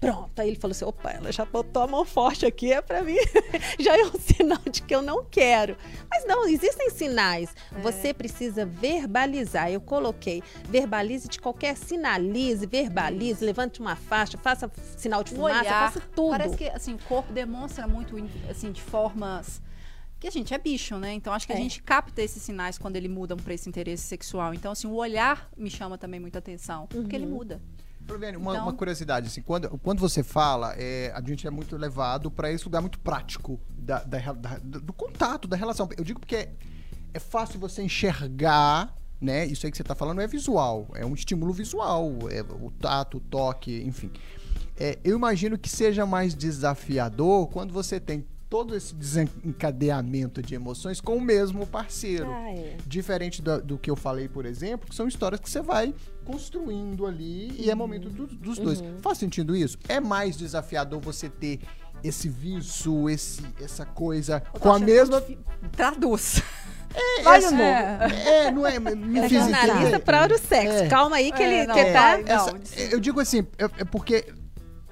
[0.00, 3.02] Pronto, aí ele falou assim: opa, ela já botou a mão forte aqui, é pra
[3.02, 3.16] mim.
[3.78, 5.76] já é um sinal de que eu não quero.
[6.10, 7.54] Mas não, existem sinais.
[7.74, 7.80] É.
[7.80, 9.70] Você precisa verbalizar.
[9.70, 15.92] Eu coloquei, verbalize de qualquer, sinalize, verbalize, levante uma faixa, faça sinal de fumaça, olhar,
[15.92, 16.30] faça tudo.
[16.30, 18.16] parece que assim, o corpo demonstra muito
[18.48, 19.60] assim de formas
[20.18, 21.12] que a gente é bicho, né?
[21.14, 21.58] Então acho que a É.
[21.58, 24.52] gente capta esses sinais quando ele muda para esse interesse sexual.
[24.54, 27.32] Então assim, o olhar me chama também muita atenção, porque ele Uhum.
[27.32, 27.60] muda.
[28.10, 31.76] Flaviane, uma, Então- uma curiosidade, assim, quando, quando você fala, é, a gente é muito
[31.76, 35.88] levado para esse lugar muito prático da, da da- do do contato, da relação.
[35.96, 36.52] Eu digo porque é,
[37.14, 39.46] é fácil você enxergar, né?
[39.46, 43.16] Isso aí que você está falando é visual, é um estímulo visual, é o tato,
[43.18, 44.10] o toque, enfim.
[44.76, 51.00] É, eu imagino que seja mais desafiador quando você tem todo esse desencadeamento de emoções
[51.00, 52.30] com o mesmo parceiro.
[52.30, 52.76] Ah, é.
[52.86, 57.06] Diferente do, do que eu falei, por exemplo, que são histórias que você vai construindo
[57.06, 58.82] ali e é momento do- dos dois.
[59.00, 59.78] Faz sentido isso?
[59.88, 61.60] É mais desafiador você ter
[62.02, 65.22] esse vício, esse, essa coisa com a mesma.
[65.72, 66.42] Traduz.
[67.22, 67.62] Vai essa- novo.
[67.62, 68.80] É, não é.
[68.80, 69.98] Me É fiz jornalista entender.
[70.00, 70.74] para o sexo.
[70.76, 70.88] É.
[70.88, 72.00] Calma aí que É, ele não, que tá.
[72.16, 72.34] vai, não.
[72.48, 74.24] Essa- eu digo assim, é, é porque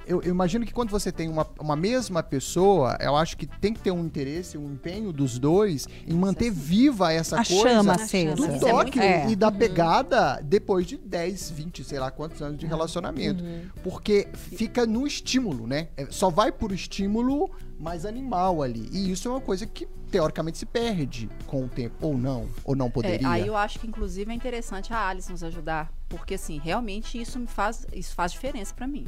[0.09, 3.73] eu, eu imagino que quando você tem uma, uma mesma pessoa, eu acho que tem
[3.75, 7.79] que ter um interesse, um empenho dos dois em manter viva essa A coisa chama
[7.79, 7.93] chama.
[7.95, 8.35] acesa.
[8.37, 9.29] do é toque É.
[9.31, 13.45] e da pegada depois de 10, 20, sei lá quantos anos de relacionamento.
[13.83, 15.89] Porque fica no estímulo, né?
[15.97, 18.89] É, Só vai por estímulo mais animal ali.
[18.93, 21.95] E isso é uma coisa que teoricamente se perde com o tempo.
[22.01, 22.49] Ou não.
[22.65, 23.29] Ou não É, poderia.
[23.31, 27.39] aí eu acho que inclusive é interessante a Alice nos ajudar, porque assim, realmente isso
[27.39, 29.07] me faz, isso faz diferença pra mim.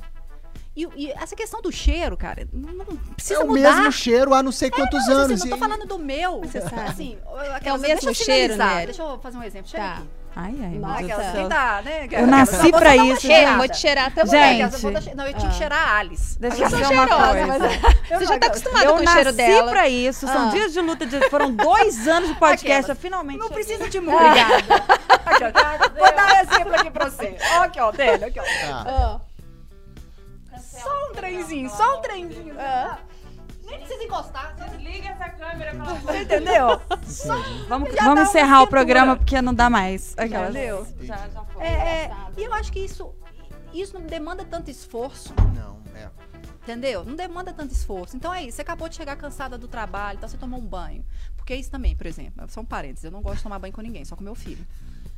[0.77, 2.85] E, e essa questão do cheiro, cara, não,
[3.17, 3.75] precisa é o mudar.
[3.77, 5.41] mesmo cheiro há não sei quantos Não, mas, anos.
[5.41, 6.41] assim, não tô falando do meu.
[6.43, 6.81] Você sabe.
[6.83, 7.19] Assim,
[7.65, 8.87] É o mesmo deixa eu cheiro, né?
[8.87, 9.69] Deixa eu fazer um exemplo.
[9.69, 9.93] Chega Tá.
[9.95, 10.09] aqui.
[10.37, 11.01] Ai, ai, Nossa.
[11.05, 12.09] Aquela, quem tá, né?
[12.13, 13.57] Eu nasci pra isso, Cheira, gente.
[13.57, 14.71] vou te cheirar também.
[14.71, 15.15] Gente.
[15.17, 16.39] Não, eu tinha que cheirar a Alice.
[16.39, 17.47] Deixa eu dizer uma coisa.
[17.49, 19.71] mas- Você já tá acostumada Eu com o cheiro nasci dela.
[19.73, 20.27] pra isso.
[20.29, 20.51] São Ah.
[20.53, 21.05] dias de luta.
[21.05, 21.29] De...
[21.31, 22.65] Foram dois anos de podcast.
[22.65, 22.89] Aquelas.
[22.91, 23.39] Eu finalmente.
[23.41, 23.65] Não cheguei.
[23.65, 24.23] precisa de muito.
[24.25, 24.75] Obrigada.
[25.27, 25.99] Aqui, ó.
[25.99, 27.37] Vou dar um exemplo aqui pra você.
[27.57, 28.43] Ó, aqui, ó, dele, aqui, ó.
[28.45, 28.85] Tá.
[28.87, 29.21] Ah,
[30.61, 32.55] Só um trenzinho, só um trenzinho.
[32.59, 32.99] Ah.
[33.65, 34.55] Nem precisa encostar.
[34.59, 36.81] Só Liga essa câmera, Você entendeu?
[37.69, 40.15] Vamos, Já vamos uma encerrar o programa porque não dá mais.
[40.19, 40.51] Aquelas.
[40.51, 40.87] Entendeu?
[41.03, 41.65] Já, já foi.
[41.65, 43.15] É, é, e eu acho que isso,
[43.73, 45.33] isso não demanda tanto esforço.
[45.55, 46.11] Não, é.
[46.63, 47.05] Entendeu?
[47.05, 48.17] Não demanda tanto esforço.
[48.17, 48.57] Então é isso.
[48.57, 51.05] Você acabou de chegar cansada do trabalho, então você tomou um banho.
[51.37, 53.05] Porque isso também, por exemplo, são parênteses.
[53.05, 54.67] Eu não gosto de tomar banho com ninguém, só com meu filho.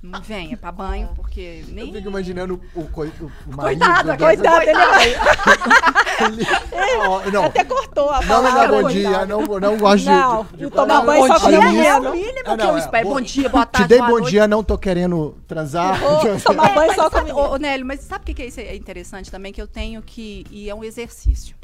[0.03, 1.87] Não venha pra banho, porque nem.
[1.89, 3.79] Eu fico imaginando o, coi- o, marido.
[3.79, 5.09] Coitada, Coitado, ele vai.
[5.11, 6.47] Ele-
[7.07, 8.61] Ó, não, Até cortou a não me palavra.
[8.77, 10.57] dá bom dia, não, não gosto de- Não, de.
[10.57, 11.59] de tomar banho só com dia.
[11.59, 12.01] É menina.
[12.01, 12.79] o mínimo Ah, que não, eu é.
[12.81, 13.09] espero.
[13.09, 14.31] Bom, Bom- dia, boa Te tarde, dei boa bom noite.
[14.31, 15.99] dia, não tô querendo transar.
[16.45, 18.43] Tomar banho Mas só com a sabe, ô, ô, Nélio, mas sabe o que, que
[18.43, 19.53] é isso é interessante também?
[19.53, 20.45] Que eu tenho que.
[20.51, 21.55] E é um exercício.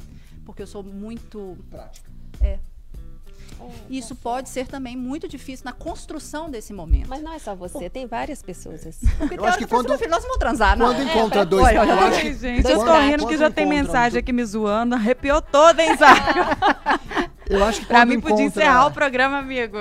[0.47, 1.59] Porque eu sou muito.
[3.91, 7.09] Isso pode ser também muito difícil na construção desse momento.
[7.09, 9.07] Mas não é só você, tem várias pessoas assim.
[9.19, 10.87] Porque Eu acho que quando- nós vamos transar, não.
[10.87, 11.65] Quando É, encontra dois.
[11.67, 14.19] olha, olha, eu acho Ai, que gente, dois eu tô rindo que já tem mensagem
[14.19, 16.59] aqui me zoando, arrepiou toda, hein, Zaga?
[17.51, 19.81] Eu acho que pra mim podia encontra- encerrar o programa, amigos.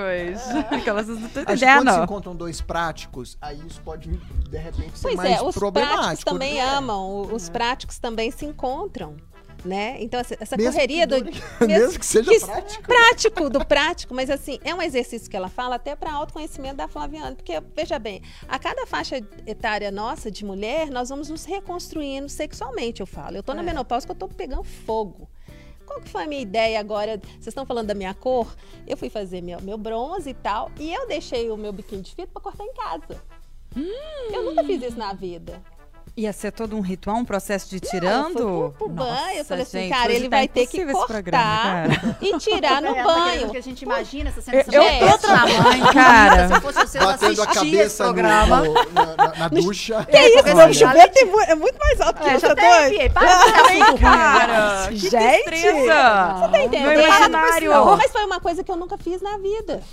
[0.72, 2.04] Aquelas não tô Acho que quando se entendendo.
[2.06, 6.32] encontram dois práticos, aí isso pode, de repente, ser Pois mais é, os práticos problemático.
[6.32, 6.62] também né?
[6.62, 9.18] amam, o- os práticos também se encontram.
[9.66, 9.98] Né?
[10.00, 11.24] Então, essa, Mesmo correria que do.
[11.24, 12.84] dure- mesmo que seja prático.
[12.84, 16.88] Prático, do prático, mas assim, é um exercício que ela fala até para autoconhecimento da
[16.88, 17.36] Flaviana.
[17.36, 23.02] Porque, veja bem, a cada faixa etária nossa de mulher, nós vamos nos reconstruindo sexualmente,
[23.02, 23.36] eu falo.
[23.36, 23.66] Eu tô na É.
[23.66, 25.28] menopausa que eu tô pegando fogo.
[25.86, 27.18] qual que foi a minha ideia agora?
[27.34, 28.54] Vocês estão falando da minha cor?
[28.86, 32.12] Eu fui fazer meu, meu bronze e tal, e eu deixei o meu biquíni de
[32.14, 33.22] fita para cortar em casa.
[34.32, 35.62] Eu nunca fiz isso na vida.
[36.18, 38.34] Ia ser todo um ritual, um processo de Eu tirando?
[38.34, 41.06] fui pro, pro banho, eu falei assim, gente, cara, ele tá vai ter que esse
[41.06, 43.42] programa, cortar e tirar no É, banho.
[43.44, 44.64] Porque a gente imagina essa cena.
[44.72, 46.48] Eu- essa eu tô desse tamanho, cara.
[46.56, 48.62] Se fosse você, eu Batendo a assistia esse cabeça no- programa.
[48.64, 50.04] no- na, na- na ducha.
[50.10, 52.48] Que isso, Porque meu chuveiro tem mu- é muito mais alto que É, eu, já
[52.48, 52.80] tá até doido?
[52.82, 53.10] arrepiei.
[53.10, 55.62] Para ruim, Cara, que Gente!
[55.62, 56.88] Você tá entendendo?
[56.90, 57.86] Meu imaginário.
[57.96, 59.84] Mas foi uma coisa que eu nunca fiz na vida.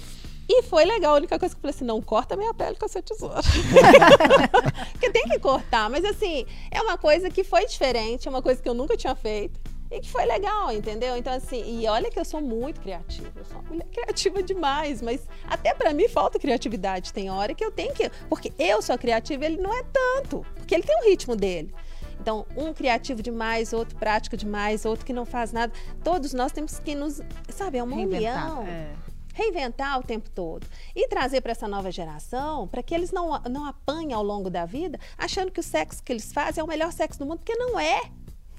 [0.48, 1.14] E foi legal.
[1.14, 3.40] A única coisa que eu falei assim, não corta minha pele com essa tesoura.
[4.92, 5.88] Porque tem que cortar.
[5.88, 9.14] Mas assim, é uma coisa que foi diferente, é uma coisa que eu nunca tinha
[9.14, 9.58] feito.
[9.90, 11.16] E que foi legal, entendeu?
[11.16, 13.30] Então, assim, e olha que eu sou muito criativa.
[13.36, 17.12] Eu sou uma mulher criativa demais, mas até pra mim falta criatividade.
[17.12, 18.10] Tem hora que eu tenho que.
[18.28, 20.44] Porque eu sou criativa, ele não é tanto.
[20.56, 21.72] Porque ele tem o ritmo dele.
[22.20, 25.72] Então, um criativo demais, outro prático demais, outro que não faz nada.
[26.02, 27.20] Todos nós temos que nos.
[27.50, 28.58] Sabe, é uma Reinventar.
[28.60, 29.13] união É.
[29.34, 30.66] reinventar o tempo todo
[30.96, 34.64] e trazer para essa nova geração para que eles não, não apanhem ao longo da
[34.64, 37.56] vida achando que o sexo que eles fazem é o melhor sexo do mundo, porque
[37.56, 38.00] não é.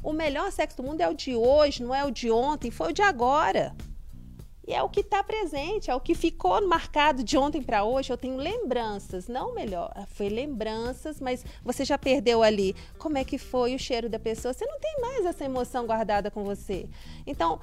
[0.04, 2.90] O melhor sexo do mundo é o de hoje, não é o de ontem, foi
[2.90, 3.76] o de agora.
[4.68, 8.12] E é o que está presente, é o que ficou marcado de ontem para hoje.
[8.12, 13.38] Eu tenho lembranças, não melhor, foi lembranças, mas você já perdeu ali como é que
[13.38, 14.54] foi o cheiro da pessoa.
[14.54, 16.88] Você não tem mais essa emoção guardada com você.
[17.28, 17.60] Então,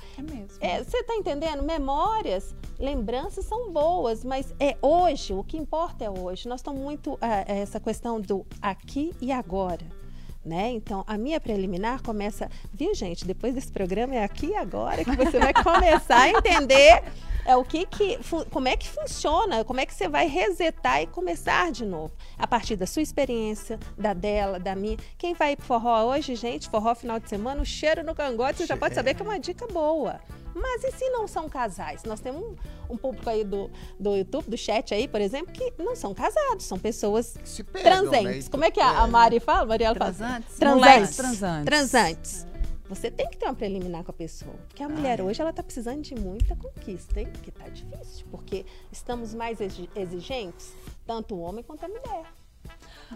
[0.60, 1.62] É é, você está entendendo?
[1.62, 6.48] Memórias, lembranças são boas, mas é hoje, o que importa é hoje.
[6.48, 10.01] Nós estamos muito ah, é, essa questão do aqui e agora.
[10.44, 10.70] Né?
[10.72, 13.24] Então, a minha preliminar começa, viu, gente?
[13.24, 17.04] Depois desse programa é aqui e agora que você vai começar a entender
[17.44, 18.18] é o que que
[18.50, 22.46] como é que funciona, como é que você vai resetar e começar de novo, a
[22.46, 24.96] partir da sua experiência, da dela, da minha.
[25.18, 28.66] Quem vai pro forró hoje, gente, forró final de semana, o cheiro no cangote, você
[28.66, 30.20] já pode saber que é uma dica boa.
[30.54, 32.02] Mas e se não são casais?
[32.04, 32.56] Nós temos um,
[32.94, 36.64] um público aí do, do YouTube, do chat aí, por exemplo, que não são casados,
[36.64, 38.44] são pessoas Se pegam, transentes.
[38.46, 38.50] né?
[38.50, 39.64] Como é que a, a Mari fala?
[39.66, 40.12] Mariela fala?
[40.12, 40.56] Transantes?
[40.56, 41.16] Transantes.
[41.16, 41.64] Transantes.
[41.66, 42.46] Transantes.
[42.88, 44.54] Você tem que ter uma preliminar com a pessoa.
[44.68, 47.28] Porque a mulher hoje, ela tá precisando de muita conquista, hein?
[47.32, 48.26] Porque tá difícil.
[48.30, 50.74] Porque estamos mais exi- exigentes,
[51.06, 52.24] tanto o homem quanto a mulher.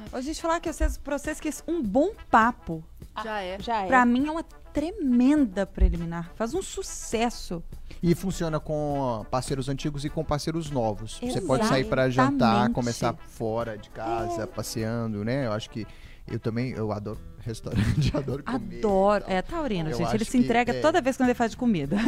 [0.07, 2.83] Hoje a gente falar que vocês, pra vocês que esse- um bom papo,
[3.23, 3.59] Já é.
[3.61, 3.87] Já é.
[3.87, 4.45] pra mim é uma
[4.77, 6.31] tremenda preliminar.
[6.37, 7.63] Faz um sucesso.
[8.03, 11.19] E funciona com parceiros antigos e com parceiros novos.
[11.19, 12.41] Você pode sair para Exatamente.
[12.41, 15.47] jantar, começar fora de casa, passeando, né?
[15.47, 15.87] Eu acho que
[16.29, 18.79] eu também, eu adoro restaurante, adoro comer.
[18.79, 19.25] Adoro.
[19.25, 19.37] e tal.
[19.37, 20.15] É taurino, Eu gente.
[20.15, 20.81] Ele se que, entrega é.
[20.81, 21.97] toda vez quando ele faz de comida.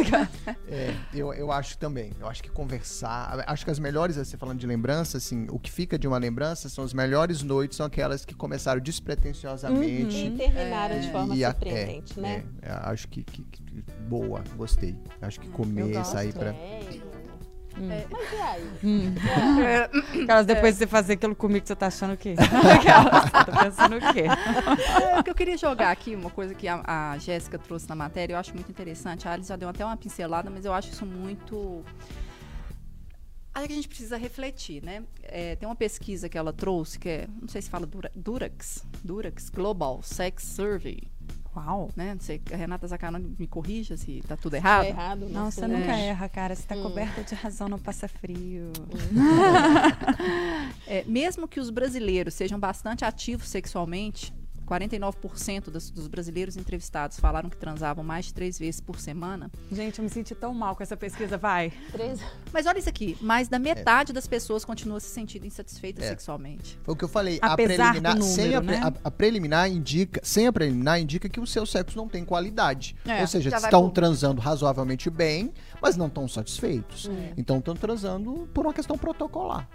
[0.71, 2.13] É, eu, eu acho também.
[2.21, 3.43] Eu acho que conversar.
[3.47, 6.69] Acho que as melhores, você falando de lembrança, assim, o que fica de uma lembrança
[6.69, 10.27] são as melhores noites, são aquelas que começaram despretensiosamente.
[10.27, 12.45] E terminaram de forma E a- surpreendente, é, né?
[12.61, 13.63] é, acho que, que- que-
[14.09, 14.97] Boa, gostei.
[15.23, 16.53] Acho que comer, sair pra.
[17.81, 18.07] É.
[18.85, 19.15] Hum.
[19.15, 20.23] Mas e aí?
[20.25, 22.35] Aquelas depois de você fazer aquilo comigo, você tá achando o quê?
[22.39, 24.25] Aquelas, você tá pensando o quê?
[25.03, 27.95] É, o que eu queria jogar aqui, uma coisa que a, a Jéssica trouxe na
[27.95, 29.29] matéria, eu acho muito interessante.
[29.29, 31.85] A Alice já deu até uma pincelada, mas eu acho isso muito.
[33.55, 35.03] Acho que a gente precisa refletir, né?
[35.23, 38.85] É, tem uma pesquisa que ela trouxe, que é, não sei se fala Dura- Durax,
[39.03, 41.03] Durax Global Sex Survey,
[41.67, 41.91] Uau.
[41.97, 42.15] né?
[42.15, 44.87] Não sei, a Renata Zacarone me corrija se tá tudo Tá errado.
[44.87, 45.21] errado.
[45.29, 45.79] Não, nosso você né?
[45.79, 46.55] nunca erra, cara.
[46.55, 48.73] Você tá coberta de razão, não passa frio.
[50.87, 54.33] É, mesmo que os brasileiros sejam bastante ativos sexualmente,
[54.69, 59.51] 49% dos, dos brasileiros entrevistados falaram que transavam mais de três vezes por semana.
[59.73, 61.73] Gente, eu me senti tão mal com essa pesquisa, vai.
[61.93, 62.21] Três-
[62.53, 66.09] Mas olha isso aqui, mais da metade das pessoas continua se sentindo insatisfeita É.
[66.09, 66.79] sexualmente.
[66.83, 67.39] Foi o que eu falei.
[67.41, 68.87] Apesar a preliminar, do sem a, número, né?
[69.05, 72.97] a- a preliminar indica, sem a preliminar indica que o seu sexo não tem qualidade.
[73.07, 77.07] É, Ou seja, estão pro- transando razoavelmente bem, mas não estão satisfeitos.
[77.07, 77.33] Hum.
[77.37, 79.69] Então estão transando por uma questão protocolar.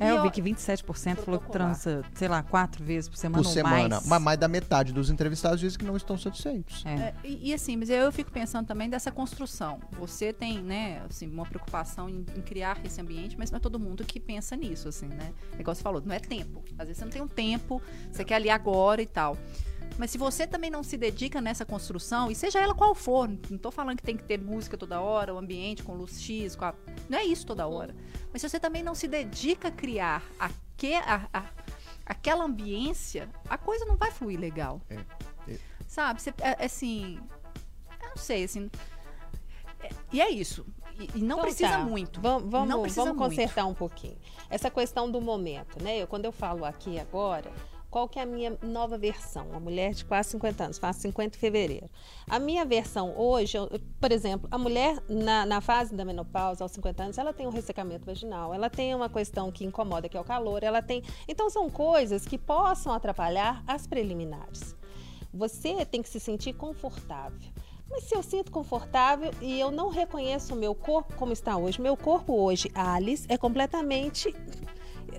[0.00, 3.42] É, E eu vi que 27% falou que transa, sei lá, quatro vezes por semana
[3.42, 3.88] por ou semana.
[3.96, 4.06] mais.
[4.06, 6.84] Mas mais da metade dos entrevistados dizem que não estão satisfeitos.
[6.86, 6.94] É.
[6.94, 9.80] É, e, e assim, mas eu fico pensando também dessa construção.
[9.98, 13.78] Você tem, né, assim, uma preocupação em, em criar esse ambiente, mas não é todo
[13.78, 15.32] mundo que pensa nisso, assim, né?
[15.58, 16.62] Igual você falou, não é tempo.
[16.78, 19.36] Às vezes você não tem um tempo, você quer ali agora e tal.
[19.96, 23.58] Mas se você também não se dedica nessa construção, e seja ela qual for, não
[23.58, 26.64] tô falando que tem que ter música toda hora, o ambiente com luz X, com
[26.66, 26.74] a-
[27.08, 27.94] não é isso toda hora.
[28.32, 31.50] Mas se você também não se dedica a criar aque, a- a-
[32.06, 34.80] aquela ambiência, a coisa não vai fluir legal.
[34.88, 34.94] É,
[35.48, 35.58] é.
[35.88, 36.22] Sabe?
[36.22, 37.18] Você, é, é assim.
[38.00, 38.70] Eu não sei, assim.
[39.80, 40.64] é- e é isso.
[40.98, 41.78] E, e não Então precisa tá.
[41.78, 42.20] muito.
[42.20, 43.30] Vamos, vamos, Não precisa vamos muito.
[43.36, 44.16] consertar um pouquinho.
[44.50, 45.98] Essa questão do momento, né?
[46.02, 47.50] Eu, quando eu falo aqui agora,
[47.90, 49.48] qual que é a minha nova versão?
[49.48, 51.88] Uma mulher de quase 50 anos, faço 50 em fevereiro.
[52.28, 53.68] A minha versão hoje, eu-
[54.00, 57.50] por exemplo, a mulher na, na fase da menopausa, aos 50 anos, ela tem um
[57.50, 61.02] ressecamento vaginal, ela tem uma questão que incomoda, que é o calor, ela tem.
[61.26, 64.76] Então, são coisas que possam atrapalhar as preliminares.
[65.32, 67.38] Você tem que se sentir confortável.
[67.90, 71.80] Mas se eu sinto confortável e eu não reconheço o meu corpo como está hoje,
[71.80, 74.34] meu corpo hoje, Alice, é completamente.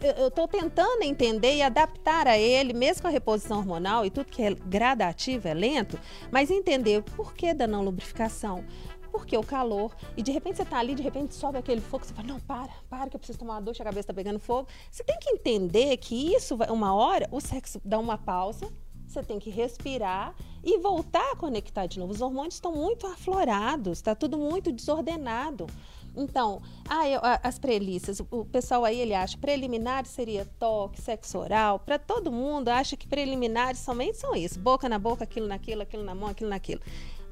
[0.01, 4.31] Eu estou tentando entender e adaptar a ele, mesmo com a reposição hormonal e tudo
[4.31, 5.99] que é gradativo, é lento,
[6.31, 8.63] mas entender o porquê da não lubrificação.
[9.11, 12.13] Porque o calor, e de repente você está ali, de repente sobe aquele fogo, você
[12.13, 14.69] fala, não, para, para, que eu preciso tomar uma ducha, a cabeça está pegando fogo.
[14.89, 18.71] Você tem que entender que isso, uma hora, o sexo dá uma pausa,
[19.09, 22.13] você tem que respirar e voltar a conectar de novo.
[22.13, 25.65] Os hormônios estão muito aflorados, está tudo muito desordenado.
[26.15, 31.79] Então, ah, eu- as prelícias, o- pessoal aí ele acha preliminares seria toque, sexo oral.
[31.79, 36.03] Para todo mundo, acha que preliminares somente são isso: boca na boca, aquilo naquilo, aquilo
[36.03, 36.81] na mão, aquilo naquilo.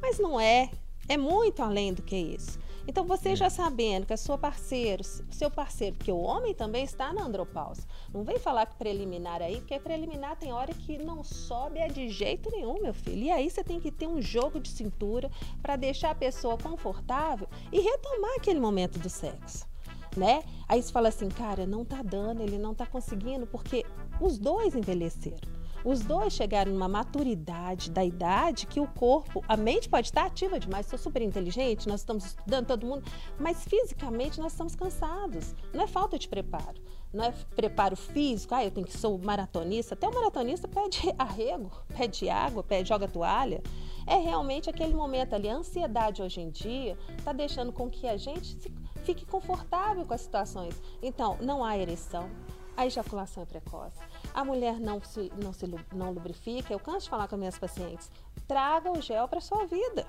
[0.02, 0.70] Mas não é.
[1.10, 2.60] É muito além do que isso.
[2.88, 7.12] Então, você já sabendo que a sua parceiro, seu parceiro, porque o homem também está
[7.12, 7.84] na andropausa.
[8.13, 12.08] Não vem falar que preliminar aí, porque preliminar tem hora que não sobe é de
[12.08, 13.23] jeito nenhum, meu filho.
[13.23, 15.30] E aí você tem que ter um jogo de cintura
[15.62, 19.67] para deixar a pessoa confortável e retomar aquele momento do sexo.
[20.15, 20.43] Né?
[20.67, 23.86] Aí você fala assim, cara, não tá dando, ele não tá conseguindo, porque
[24.19, 25.57] os dois envelheceram.
[25.88, 30.60] Os dois chegaram numa maturidade da idade que o corpo, a mente pode estar ativa
[30.60, 35.56] demais, sou super inteligente, nós estamos estudando todo mundo, mas fisicamente nós estamos cansados.
[35.73, 36.82] Não é falta de preparo,
[37.13, 39.93] não é preparo físico, ah, eu tenho que sou maratonista.
[39.93, 43.63] Até o maratonista pede arrego, pede água, pede joga toalha.
[44.06, 45.47] É realmente aquele momento ali.
[45.47, 48.58] A ansiedade hoje em dia está deixando com que a gente
[49.06, 50.76] fique confortável com as situações.
[51.02, 52.30] Então, não há ereção,
[52.76, 53.97] a ejaculação é precoce.
[54.38, 56.71] A mulher não se, não se não lubrifica.
[56.71, 58.12] Eu canso de falar com as minhas pacientes.
[58.47, 60.06] Traga o gel para sua vida.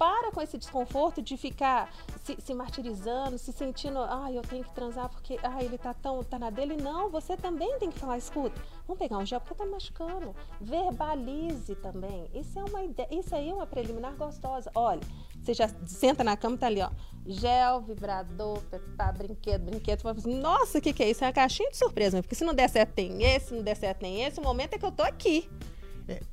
[0.00, 1.92] Para com esse desconforto de ficar
[2.24, 6.24] se, se martirizando, se sentindo, ah, eu tenho que transar porque ah, ele tá tão
[6.24, 6.74] tá na dele.
[6.74, 8.58] Não, você também tem que falar, escuta,
[8.88, 10.34] vamos pegar um gel porque tá machucando.
[10.58, 12.30] Verbalize também.
[12.32, 14.70] Isso é uma ideia, isso aí é uma preliminar gostosa.
[14.74, 15.02] Olha,
[15.38, 16.88] você já senta na cama e tá ali, ó.
[17.26, 20.08] Gel, vibrador, pepá, brinquedo, brinquedo.
[20.08, 21.22] Assim, Nossa, o que, que é isso?
[21.22, 22.22] É uma caixinha de surpresa, né?
[22.22, 24.40] porque se não der certo tem esse, se não der certo tem esse.
[24.40, 25.46] O momento é que eu tô aqui.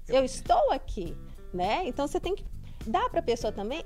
[0.07, 1.13] Eu estou aqui,
[1.53, 1.81] né?
[1.85, 2.45] Então você tem que
[2.87, 3.83] dar para a pessoa também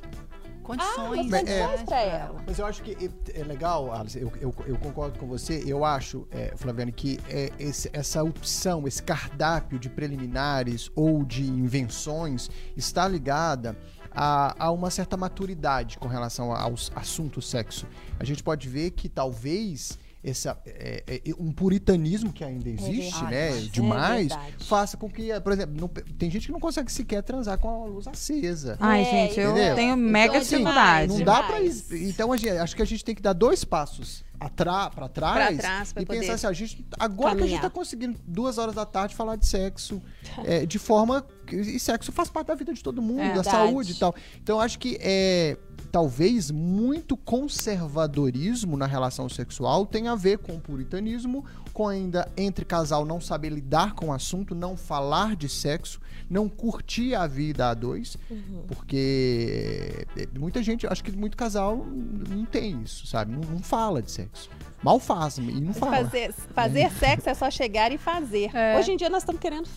[0.64, 1.34] Condições.
[1.34, 2.44] Ah, é- condições para ela.
[2.46, 5.64] Mas eu acho que é é legal, Alice, eu, eu, eu concordo com você.
[5.66, 11.44] Eu acho, é, Flaviane, que é, esse- essa opção, esse cardápio de preliminares ou de
[11.44, 13.76] invenções está ligada
[14.12, 17.88] a, a uma certa maturidade com relação ao assunto sexo.
[18.20, 23.32] A gente pode ver que talvez essa, é, é, um puritanismo que ainda existe, verdade.
[23.32, 27.24] né, É demais, faça com que, por exemplo, não- tem gente que não consegue sequer
[27.24, 28.78] transar com a luz acesa.
[28.80, 29.76] Ai, É, gente, eu entendeu?
[29.76, 31.12] tenho mega Então, dificuldade.
[31.14, 31.96] Não dá pra isso.
[31.96, 35.58] Então, a gente- acho que a gente tem que dar dois passos para trás, Pra
[35.58, 37.62] trás, pra e pensar assim, a gente, agora que a gente caminhar.
[37.62, 40.02] tá conseguindo duas horas da tarde falar de sexo,
[40.46, 43.28] é, de forma e sexo faz parte da vida de todo mundo, É.
[43.30, 43.50] da Verdade.
[43.58, 44.16] saúde e tal.
[44.42, 45.58] Então, eu acho que é
[45.92, 51.44] talvez muito conservadorismo na relação sexual tem a ver com o puritanismo,
[51.82, 56.48] com ainda entre casal não saber lidar com o assunto, não falar de sexo, não
[56.48, 58.64] curtir a vida a dois, Uhum.
[58.68, 61.86] porque é, muita gente, acho que muito casal
[62.30, 63.32] não tem isso, sabe?
[63.32, 64.50] Não, não fala de sexo.
[64.84, 65.98] Mal faz e não fala.
[65.98, 68.56] Fazer, fazer sexo é só chegar e fazer.
[68.56, 68.78] É.
[68.80, 69.68] Hoje em dia nós estamos querendo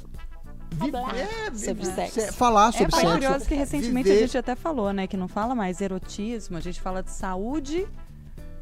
[0.78, 2.20] falar é, sobre sexo.
[2.20, 3.12] se- Falar É sobre mas sexo.
[3.12, 5.06] curioso que recentemente viver- a gente até falou, né?
[5.06, 7.86] Que não fala mais erotismo, a gente fala de saúde,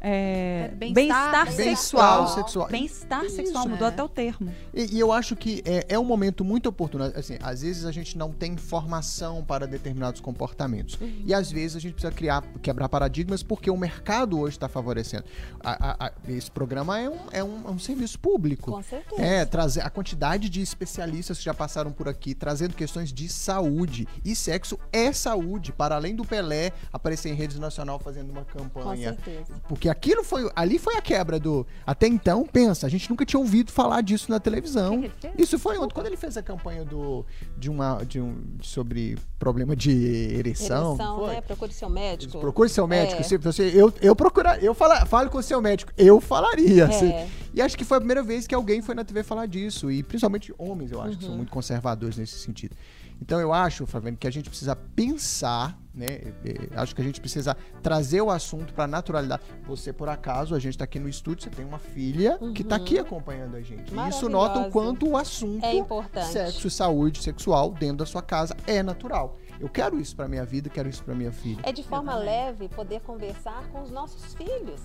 [0.03, 2.27] é, É, bem-estar, bem-estar bem-estar sexual.
[2.27, 2.67] sexual.
[2.67, 3.89] Bem-estar sexual, mudou é.
[3.89, 4.53] até o termo.
[4.73, 7.05] E, e eu acho que é, é um momento muito oportuno.
[7.05, 10.97] Assim, às vezes a gente não tem informação para determinados comportamentos.
[11.25, 15.23] E às vezes a gente precisa criar, quebrar paradigmas porque o mercado hoje está favorecendo.
[15.63, 18.71] A- a- a- esse programa é um, é um, é um serviço público.
[18.71, 19.21] Com certeza.
[19.21, 24.07] É, trazer a quantidade de especialistas que já passaram por aqui, trazendo questões de saúde.
[24.25, 28.59] E sexo é saúde, para além do Pelé aparecer em rede nacional fazendo uma Com
[28.59, 29.13] campanha.
[29.13, 29.53] certeza.
[29.67, 30.49] Porque aquilo foi.
[30.55, 31.65] Ali foi a quebra do.
[31.85, 35.01] Até então, pensa, a gente nunca tinha ouvido falar disso na televisão.
[35.01, 35.41] Que que?
[35.41, 37.25] Isso foi ontem, quando ele fez a campanha do,
[37.57, 38.03] de uma.
[38.03, 39.91] De um, sobre problema de
[40.37, 40.95] ereção.
[40.95, 41.41] Ereção, né?
[41.41, 42.39] Procure seu médico.
[42.39, 43.21] Procure seu médico.
[43.21, 43.23] É.
[43.23, 45.91] Se você, eu, eu procurar, eu fala, falo com o seu médico.
[45.97, 46.85] Eu falaria.
[46.85, 46.91] É.
[46.91, 49.91] Se- e acho que foi a primeira vez que alguém foi na TV falar disso.
[49.91, 51.29] E principalmente homens, eu acho, que Uhum.
[51.29, 52.75] são muito conservadores nesse sentido.
[53.21, 56.05] Então eu acho, Flaviano, que a gente precisa pensar né?
[56.43, 59.43] É, Acho que a gente precisa trazer o assunto para naturalidade.
[59.65, 62.77] Você, por acaso, a gente está aqui no estúdio, você tem uma filha que está
[62.77, 62.81] Uhum.
[62.81, 63.93] aqui acompanhando a gente.
[63.93, 66.27] E isso nota o quanto o assunto É importante.
[66.31, 69.37] sexo e saúde sexual dentro da sua casa é natural.
[69.59, 71.61] Eu quero isso para minha vida, quero isso para minha filha.
[71.63, 74.81] É de forma leve poder conversar com os nossos filhos.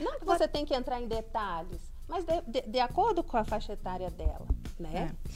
[0.00, 3.44] Não que você tem que entrar em detalhes, mas de, de- de acordo com a
[3.44, 4.46] faixa etária dela,
[4.78, 5.12] né?
[5.14, 5.30] É,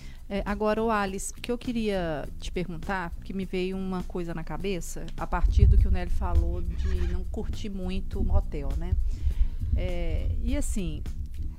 [0.44, 4.44] agora, o Alice, o que eu queria te perguntar, que me veio uma coisa na
[4.44, 8.92] cabeça, a partir do que o Nelly falou de não curtir muito o motel, né?
[9.76, 11.02] É, e assim,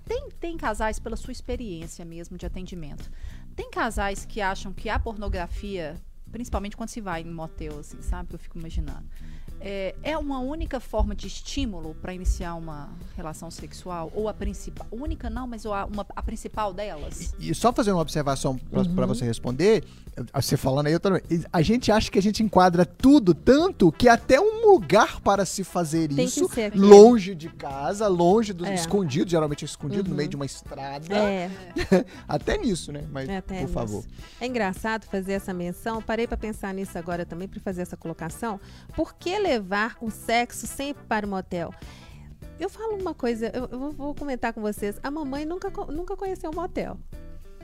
[0.06, 3.12] tem, tem casais, pela sua experiência mesmo de atendimento,
[3.56, 5.96] tem casais que acham que a pornografia,
[6.32, 8.34] principalmente quando se vai em motel, assim, sabe?
[8.34, 9.06] Eu fico imaginando.
[9.64, 14.12] É, é uma única forma de estímulo para iniciar uma relação sexual?
[14.16, 14.88] Ou a principal?
[14.92, 17.34] Única não, mas a, uma, a principal delas?
[17.40, 18.58] E só fazer uma observação
[18.96, 19.84] para você responder,
[20.34, 21.22] você falando aí, eu também.
[21.54, 25.64] A gente acha que a gente enquadra tudo tanto que até um lugar para se
[25.64, 28.74] fazer Tem isso, longe de casa, longe do É.
[28.74, 30.16] escondido, geralmente é escondido no Uhum.
[30.18, 31.16] meio de uma estrada.
[31.16, 31.50] É,
[32.28, 33.04] Até nisso, né?
[33.12, 33.74] Mas, é até por nisso.
[33.74, 34.04] favor.
[34.40, 36.02] É engraçado fazer essa menção.
[36.02, 38.60] Parei para pensar nisso agora também para fazer essa colocação.
[38.96, 41.74] Por que levar o sexo sempre para o motel?
[42.60, 45.00] Eu falo uma coisa, eu, eu vou- comentar com vocês.
[45.04, 46.98] A mamãe nunca, nunca conheceu um motel.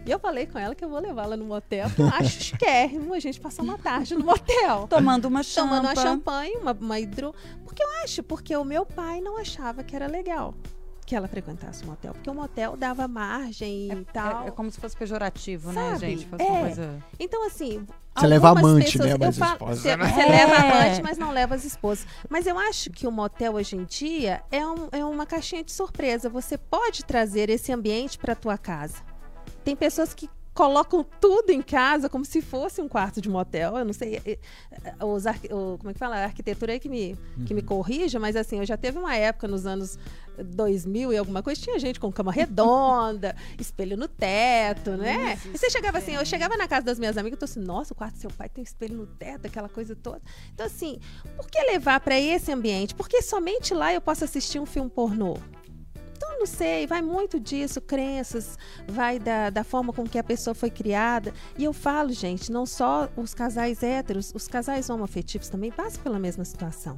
[0.06, 1.88] E eu falei com ela que eu vou levá-la no motel,
[2.20, 4.88] acho chiquérrimo a gente passar uma tarde no motel.
[4.90, 5.68] Tomando uma champa.
[5.76, 7.34] Tomando uma champanhe, uma, uma hidro.
[7.64, 10.54] Porque eu acho, porque o meu pai não achava que era legal
[11.08, 12.14] que ela frequentasse o motel.
[12.14, 14.44] Porque o motel dava margem e tal.
[14.44, 16.00] É, é como se fosse pejorativo, né, Sabe?
[16.00, 16.26] gente?
[16.28, 16.60] Fosse É.
[16.62, 17.04] coisa...
[17.18, 17.88] Então, assim.
[18.14, 20.06] Você leva amante, né, eu mas falo- esposa, Você, né?
[20.06, 20.26] você É.
[20.30, 22.06] leva amante, mas não leva as esposas.
[22.30, 25.72] Mas eu acho que o motel hoje em dia é, um- é uma caixinha de
[25.72, 26.28] surpresa.
[26.30, 28.98] Você pode trazer esse ambiente para tua casa.
[29.64, 33.78] Tem pessoas que colocam tudo em casa como se fosse um quarto de motel.
[33.78, 34.20] Eu não sei.
[34.26, 34.40] eh,
[35.06, 35.24] Os
[35.80, 36.16] como é que fala?
[36.18, 37.16] A arquitetura aí que me,
[37.46, 40.00] que me corrija, mas assim, eu já teve uma época nos anos
[40.44, 45.38] 2000 e alguma coisa, tinha gente com cama redonda, espelho no teto, né?
[45.46, 47.94] E você chegava assim, eu chegava na casa das minhas amigas e tô assim, nossa,
[47.94, 50.22] o quarto do seu pai tem espelho no teto, aquela coisa toda.
[50.54, 51.00] Então, assim,
[51.36, 52.96] por que levar para esse ambiente?
[52.96, 55.38] Porque somente lá eu posso assistir um filme pornô.
[56.16, 60.56] Então, não sei, vai muito disso, crenças, vai da, da forma com que a pessoa
[60.56, 61.34] foi criada.
[61.58, 66.18] E eu falo, gente, não só os casais héteros, os casais homoafetivos também passam pela
[66.18, 66.98] mesma situação.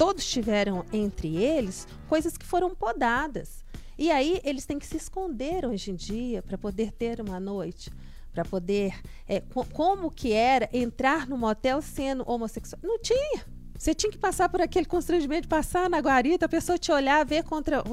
[0.00, 3.62] Todos tiveram entre eles coisas que foram podadas.
[3.98, 7.92] E aí eles têm que se esconder hoje em dia para poder ter uma noite,
[8.32, 8.98] para poder.
[9.28, 12.80] é, co- como que era entrar no motel sendo homossexual?
[12.82, 13.44] Não tinha.
[13.76, 17.22] Você tinha que passar por aquele constrangimento de passar na guarita, a pessoa te olhar,
[17.26, 17.84] ver contra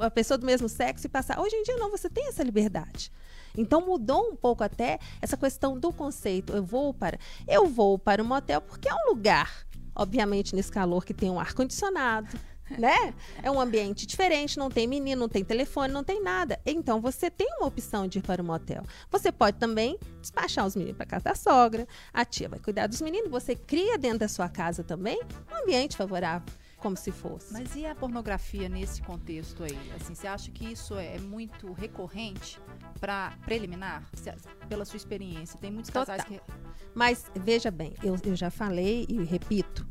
[0.00, 1.40] a pessoa do mesmo sexo e passar.
[1.40, 3.10] Hoje em dia não, você tem essa liberdade.
[3.56, 6.52] Então mudou um pouco até essa questão do conceito.
[6.52, 9.65] Eu vou para, eu vou para o motel porque é um lugar,
[9.96, 12.38] obviamente nesse calor que tem um ar condicionado,
[12.78, 13.14] né?
[13.42, 16.60] É um ambiente diferente, não tem menino, não tem telefone, não tem nada.
[16.66, 18.84] Então você tem uma opção de ir para o motel.
[19.10, 23.00] Você pode também despachar os meninos para casa da sogra, a tia vai cuidar dos
[23.00, 26.52] meninos, você cria dentro da sua casa também um ambiente favorável,
[26.86, 27.52] como se fosse.
[27.52, 29.76] Mas e a pornografia nesse contexto aí?
[29.96, 32.60] Assim, você acha que isso é muito recorrente
[33.00, 34.04] para preliminar?
[34.14, 34.32] Cê-
[34.68, 36.38] Pela sua experiência, tem muitos casais Total.
[36.46, 36.52] que
[36.94, 39.84] Mas veja bem, eu, eu já falei e repito.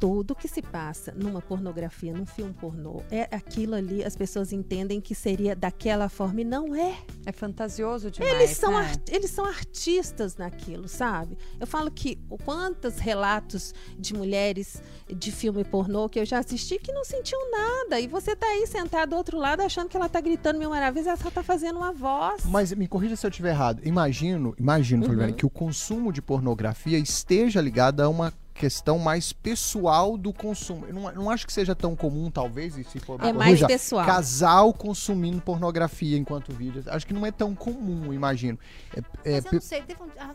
[0.00, 4.98] Tudo que se passa numa pornografia, num filme pornô, é aquilo ali, as pessoas entendem
[5.00, 6.96] que seria daquela forma e não é.
[7.26, 8.92] É fantasioso demais, Eles são, né?
[9.10, 11.36] eles são artistas naquilo, sabe?
[11.60, 16.78] Eu falo que o quantos relatos de mulheres de filme pornô que eu já assisti
[16.78, 18.00] que não sentiam nada.
[18.00, 21.06] E você tá aí sentado do outro lado achando que ela tá gritando mil maravilhas,
[21.06, 22.42] ela só tá fazendo uma voz.
[22.46, 23.80] Mas me corrija se eu estiver errado.
[23.84, 25.08] Imagino, imagino, Uhum.
[25.10, 30.84] Fabiana, que o consumo de pornografia esteja ligado a uma questão mais pessoal do consumo.
[30.86, 33.66] Eu não, não acho que seja tão comum, talvez, e se for é mais corrija,
[33.66, 34.04] pessoal.
[34.04, 36.82] casal consumindo pornografia enquanto vídeo.
[36.88, 38.58] Acho que não é tão comum, imagino.
[38.94, 40.34] É, é, Mas eu não sei, teve um, ah,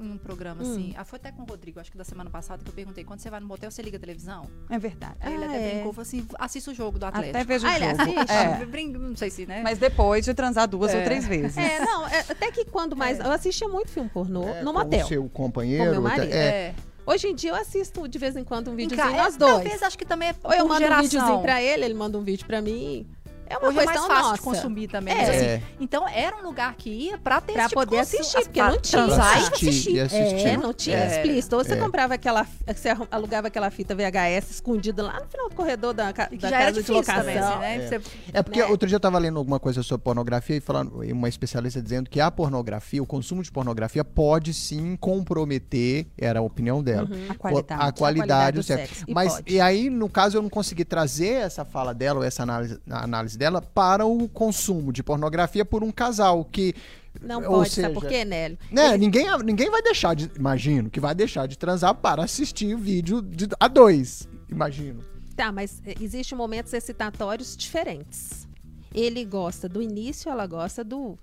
[0.00, 0.72] um- um programa Hum.
[0.72, 3.20] assim, foi até com o Rodrigo, acho que da semana passada, que eu perguntei, quando
[3.20, 4.46] você vai no motel, você liga a televisão?
[4.68, 5.14] É verdade.
[5.20, 5.74] Aí ele Ah, até é.
[5.74, 7.36] brincou, falou assim, assista o jogo do Atlético.
[7.36, 8.02] Até vejo o Ah, ele jogo.
[8.02, 8.32] assiste?
[8.32, 8.66] É.
[8.66, 9.62] Brin- Não sei se, né?
[9.62, 10.98] Mas depois de transar duas É.
[10.98, 11.56] ou três vezes.
[11.56, 13.18] É, não, é, até que quando mais.
[13.20, 15.04] Eu assistia muito filme pornô é, no com motel.
[15.04, 15.84] O seu companheiro.
[15.84, 16.32] Com meu marido.
[16.32, 16.36] é,
[16.68, 16.74] é.
[17.06, 19.38] Hoje em dia eu assisto de vez em quando um Em videozinho ca- nós é,
[19.38, 19.52] dois.
[19.54, 21.00] Talvez, acho que também é Ou eu mando geração.
[21.00, 23.06] um videozinho pra ele, ele manda um vídeo pra mim.
[23.50, 24.34] É uma Hoje é mais fácil nossa.
[24.34, 25.12] de consumir também.
[25.12, 25.16] É.
[25.18, 25.62] Mas, assim, É.
[25.80, 28.70] então era um lugar que ia pra ter Pra esse tipo poder assistir, porque pra
[28.70, 29.04] não tinha.
[29.04, 30.46] transar e Assistir, assistir.
[30.46, 31.16] É, não tinha É.
[31.16, 31.56] explícito.
[31.56, 31.76] Ou você É.
[31.76, 32.46] comprava aquela.
[32.66, 36.58] Você alugava aquela fita VHS escondida lá no final do corredor da, da já era
[36.66, 37.20] casa de locação.
[37.20, 37.76] também, assim, né?
[37.76, 37.88] É.
[37.88, 38.00] Você-
[38.32, 38.66] É porque né?
[38.66, 42.20] outro dia eu tava lendo alguma coisa sobre pornografia e falando, uma especialista dizendo que
[42.20, 47.26] a pornografia, o consumo de pornografia pode sim comprometer, era a opinião dela, Uhum.
[47.28, 47.82] A qualidade.
[47.82, 48.86] a qualidade do do sexo.
[48.94, 49.04] sexo.
[49.08, 49.52] E Mas pode.
[49.54, 53.38] e aí, no caso, eu não consegui trazer essa fala dela ou essa análise, análise
[53.40, 56.74] dela para o consumo de pornografia por um casal que
[57.22, 58.58] Não ou pode, seja, sabe por quê, Nélio?
[58.70, 62.76] né, Ele- ninguém, ninguém vai deixar de, imagino, que vai deixar de transar para assistir
[62.76, 65.02] vídeo de, a dois, imagino.
[65.34, 68.46] Tá, mas eh, existem momentos excitatórios diferentes.
[68.94, 71.18] Ele gosta do início, ela gosta do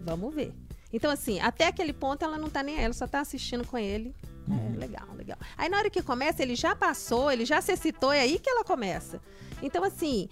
[0.00, 0.52] vamos ver.
[0.92, 3.76] Então, assim, até aquele ponto ela não tá nem aí, ela só tá assistindo com
[3.76, 4.14] ele.
[4.48, 5.36] É, legal, legal.
[5.58, 8.48] Aí na hora que começa, ele já passou, ele já se excitou, é aí que
[8.48, 9.20] ela começa.
[9.60, 10.28] Então, assim,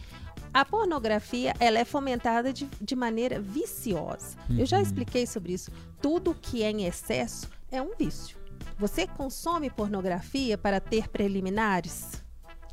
[0.53, 4.37] a pornografia, ela é fomentada de, de maneira viciosa.
[4.57, 5.71] Eu já expliquei sobre isso.
[6.01, 8.37] Tudo que é em excesso é um vício.
[8.79, 12.24] Você consome pornografia para ter preliminares?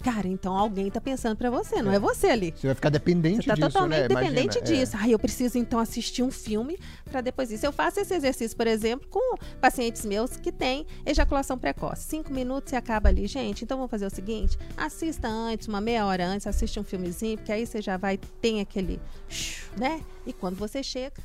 [0.03, 2.53] Cara, então alguém tá pensando pra você, não é, você ali.
[2.55, 4.07] Você vai ficar dependente Você tá disso, totalmente né?
[4.07, 4.79] dependente Imagina, é.
[4.81, 4.97] disso.
[4.99, 6.77] Ai, eu preciso então assistir um filme
[7.09, 7.65] para depois isso.
[7.65, 12.03] Eu faço esse exercício, por exemplo, com pacientes meus que têm ejaculação precoce.
[12.03, 13.27] Cinco minutos e acaba ali.
[13.27, 17.37] Gente, então vamos fazer o seguinte: assista antes, uma meia hora antes, assiste um filmezinho,
[17.37, 18.99] porque aí você já vai, tem aquele.
[19.77, 20.01] né?
[20.25, 21.21] E quando você chega,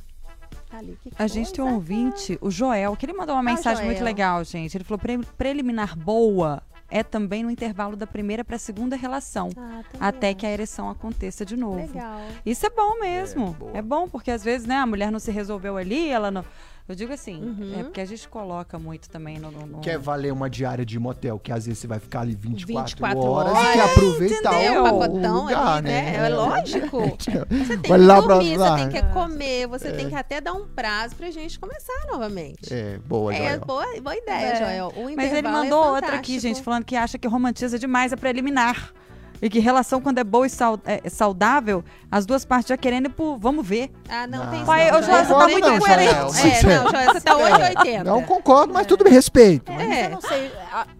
[0.69, 0.97] tá ali.
[1.17, 4.05] A gente tem um ouvinte, o Joel, que ele mandou uma Ah, mensagem muito Joel.
[4.05, 4.75] legal, gente.
[4.77, 9.49] Ele falou: "Pre- preliminar boa é também no intervalo da primeira para a segunda relação,
[9.57, 11.77] Ah, até que a ereção aconteça de novo.
[11.93, 12.21] Legal.
[12.45, 13.53] Isso é bom mesmo.
[13.53, 13.71] boa.
[13.77, 16.45] É, bom, porque às vezes, né, a mulher não se resolveu ali, ela não.
[16.87, 17.79] Eu digo assim, Uhum.
[17.79, 19.51] é porque a gente coloca muito também no.
[19.51, 22.33] no- no- Quer valer uma diária de motel, que às vezes você vai ficar ali
[22.33, 23.69] 24, 24 horas, horas.
[23.69, 24.73] e quer aproveitar entendeu?
[24.73, 26.15] É o, o pacotão lugar, ali, né?
[26.15, 26.97] É lógico.
[27.49, 28.77] Você tem Vai que lá dormir, lá.
[28.77, 32.73] você tem que comer, você tem que até dar um prazo pra gente começar novamente.
[32.73, 33.59] É, boa, É, Joel.
[33.65, 34.55] boa, boa ideia, É.
[34.55, 34.87] Joel.
[34.95, 38.13] O Mas ele intervalo é mandou outra aqui, gente, falando que acha que romantiza demais
[38.13, 38.93] a preliminar.
[39.41, 40.49] E que relação, quando é boa e
[40.85, 43.91] é, saudável, as duas partes já querendo ir pro vamos ver.
[44.09, 44.49] Ah, não, Não.
[44.49, 44.65] tem isso.
[44.65, 46.13] Pai, não, Joel, você tá muito incoerente.
[46.13, 48.03] É, não, Joel, você tá 880.
[48.03, 49.71] Não concordo, mas tudo bem, respeito.
[49.71, 50.05] Mas É.
[50.05, 50.51] eu não sei.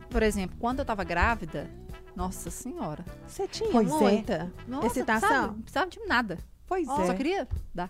[0.10, 1.70] Por exemplo, quando eu tava grávida,
[2.16, 3.04] nossa senhora.
[3.28, 3.92] Você tinha Pois é.
[3.94, 5.20] muita Nossa, excitação?
[5.30, 6.38] Precisava, não precisava de nada.
[6.68, 7.14] Pois Só é.
[7.14, 7.90] queria dar.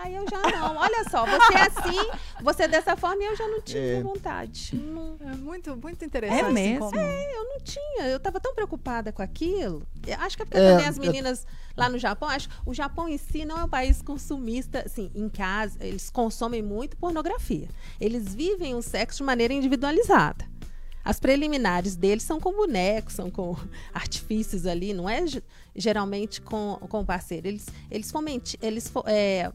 [0.00, 0.76] Aí eu já não.
[0.76, 4.02] Olha só, você é assim, você é dessa forma e eu já não tinha É.
[4.02, 4.70] vontade.
[5.20, 6.40] É muito, muito interessante.
[6.44, 6.78] É mesmo?
[6.90, 8.06] como- eu não tinha.
[8.06, 9.86] Eu tava tão preocupada com aquilo.
[10.06, 11.46] Eu acho que é porque É, também as eu- meninas
[11.76, 15.28] lá no Japão, acho o Japão em si não é um país consumista, assim, em
[15.28, 17.68] casa, eles consomem muito pornografia.
[18.00, 20.46] Eles vivem o sexo de maneira individualizada.
[21.04, 23.56] As preliminares deles são com bonecos, são com
[23.94, 25.42] artifícios ali, não é ge-
[25.74, 27.48] geralmente com, com o parceiro.
[27.48, 29.50] Eles, eles, fomente, eles, é,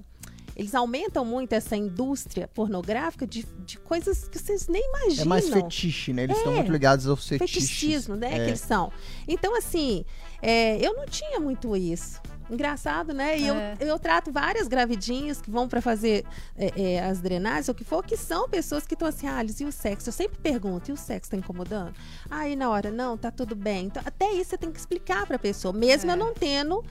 [0.56, 5.49] eles aumentam muito essa indústria pornográfica de, de coisas que vocês nem imaginam É mais
[5.49, 6.24] fetiche, né?
[6.24, 6.56] Eles estão É.
[6.58, 7.64] muito ligados aos fetiches.
[7.70, 8.28] fetichismo, né?
[8.28, 8.36] É.
[8.43, 8.91] Que eles são.
[9.28, 10.06] Então, assim,
[10.41, 12.22] é, eu não tinha muito isso.
[12.51, 13.39] Engraçado, né?
[13.39, 13.78] E É.
[13.80, 16.26] eu, eu trato várias gravidinhas que vão para fazer
[16.58, 19.38] é, é, as drenagens, ou o que for, que são pessoas que estão assim, ah,
[19.38, 20.10] Alice, e o sexo?
[20.10, 21.93] Eu sempre pergunto, e o sexo tá incomodando?
[22.30, 23.86] Aí na hora, não, tá tudo bem.
[23.86, 26.14] Então, até isso você tem que explicar pra pessoa, mesmo É.
[26.14, 26.84] eu não tendo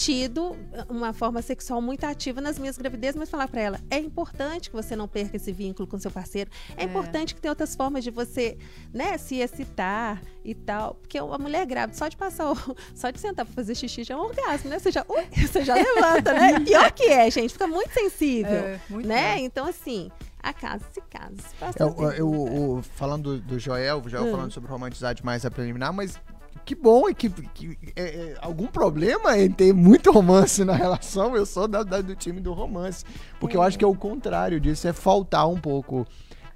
[0.00, 0.56] tido
[0.88, 4.74] uma forma sexual muito ativa nas minhas gravidezes, mas falar pra ela, é importante que
[4.74, 6.50] você não perca esse vínculo com seu parceiro.
[6.74, 6.86] É, É.
[6.86, 8.56] importante que tenha outras formas de você,
[8.94, 12.54] né, se excitar e tal, porque a mulher grávida só de passar, o,
[12.94, 14.78] só de sentar pra fazer xixi já é um orgasmo, né?
[14.78, 16.60] Você já, ui, você já levanta, né?
[16.60, 19.36] Pior que é, gente, fica muito sensível, É, muito né?
[19.36, 19.42] bom.
[19.44, 20.10] Então assim,
[20.42, 21.36] a casa se casa.
[21.78, 24.30] Eu, eu- o- falando do Joel, o Joel Hum.
[24.30, 26.18] falando sobre romantizar demais a preliminar, mas
[26.64, 31.34] que bom e que, que- é, é, algum problema em ter muito romance na relação.
[31.36, 33.04] Eu sou da- da- do time do romance.
[33.38, 36.06] Porque eu acho que é o contrário disso, é faltar um pouco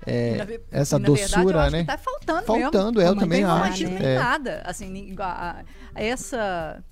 [0.07, 1.79] é, na essa verdade, doçura, acho né?
[1.81, 3.01] que tá faltando, Faltando, mesmo.
[3.01, 3.85] eu Não também tem acho.
[3.85, 4.19] em É.
[4.19, 4.63] nada.
[4.67, 5.25] Assim, a-
[5.61, 6.85] a- essa,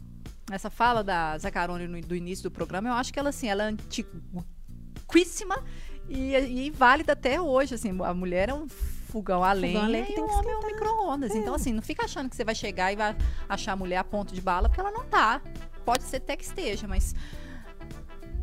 [0.51, 3.65] essa fala da Zacarone no, do início do programa, eu acho que ela, assim, ela
[3.65, 5.63] é antiquíssima
[6.09, 7.75] e, e válida até hoje.
[7.75, 8.67] Assim, a mulher é um
[9.13, 10.81] fogão a lenha a lenha que tem o que homem é um esquentar.
[10.81, 11.35] micro-ondas.
[11.35, 13.15] Então, assim, não fica achando que você vai chegar e vai
[13.49, 15.43] achar a mulher a ponto de bala, porque ela não tá.
[15.85, 17.15] Pode ser até que esteja, mas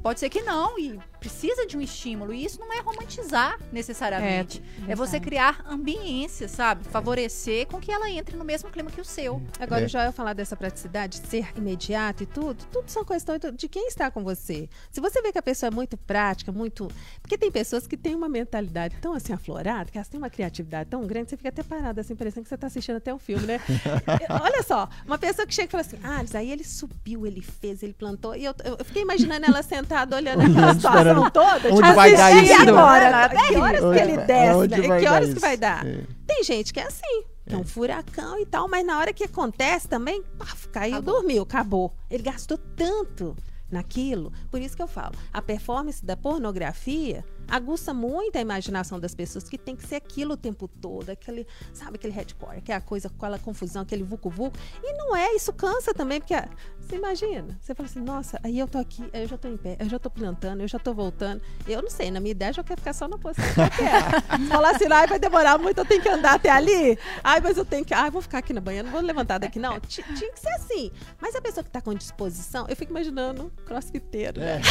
[0.04, 0.78] pode ser que não.
[0.78, 2.34] E precisa de um estímulo.
[2.34, 4.62] E isso não é romantizar necessariamente.
[4.88, 5.26] É, você verdade.
[5.26, 6.84] criar ambiência, sabe?
[6.86, 9.42] Favorecer com que ela entre no mesmo clima que o seu.
[9.60, 9.86] Agora, É.
[9.86, 14.10] o Joel falar dessa praticidade, ser imediato e tudo, tudo são questões de quem está
[14.10, 14.68] com você.
[14.92, 16.88] Se você vê que a pessoa é muito prática, muito.
[17.22, 20.90] Porque tem pessoas que têm uma mentalidade tão assim aflorada, que elas têm uma criatividade
[20.90, 23.46] tão grande, você fica até parado, assim, parecendo que você está assistindo até um filme,
[23.46, 23.60] né?
[24.42, 27.84] Olha só, uma pessoa que chega e fala assim: ah, aí ele subiu, ele fez,
[27.84, 28.36] ele plantou.
[28.36, 31.74] E eu, eu eu fiquei imaginando ela sentada olhando aquela situação Esperando toda.
[31.74, 33.30] onde vai dar "E isso?" agora?
[33.30, 34.68] Que horas que ele desce?
[34.88, 35.00] né?
[35.00, 35.86] Que horas que vai dar?
[35.86, 36.02] É.
[36.28, 37.24] Tem gente que é assim.
[37.52, 41.16] É um furacão e tal, mas na hora que acontece também, paf, caiu, Acabou.
[41.16, 41.94] dormiu, acabou.
[42.10, 43.36] Ele gastou tanto
[43.72, 44.32] naquilo.
[44.52, 49.48] Por isso que eu falo, a performance da pornografia aguça muito a imaginação das pessoas
[49.50, 52.82] que tem que ser aquilo o tempo todo, aquele, sabe, aquele headcore, que é a
[52.82, 54.58] coisa, aquela confusão, aquele vucu-vucu.
[54.84, 56.34] E não é, isso cansa também, porque
[56.80, 59.78] você imagina, você fala assim, nossa, aí eu tô aqui, eu já tô em pé,
[59.80, 61.42] eu já tô plantando, eu já tô voltando.
[61.68, 63.70] Eu não sei, na minha ideia eu já quero ficar só na posição que eu
[63.70, 64.22] quero.
[64.50, 66.98] Falar assim, ai, vai demorar muito, eu tenho que andar até ali.
[67.24, 67.94] Ai, mas eu tenho que.
[67.94, 69.80] Ai, vou ficar aqui na banheira, não vou levantar daqui, não.
[69.80, 70.92] Ti- Tinha que ser assim.
[71.22, 74.62] Mas a pessoa que tá com disposição, eu fico imaginando crossfiteiro, né?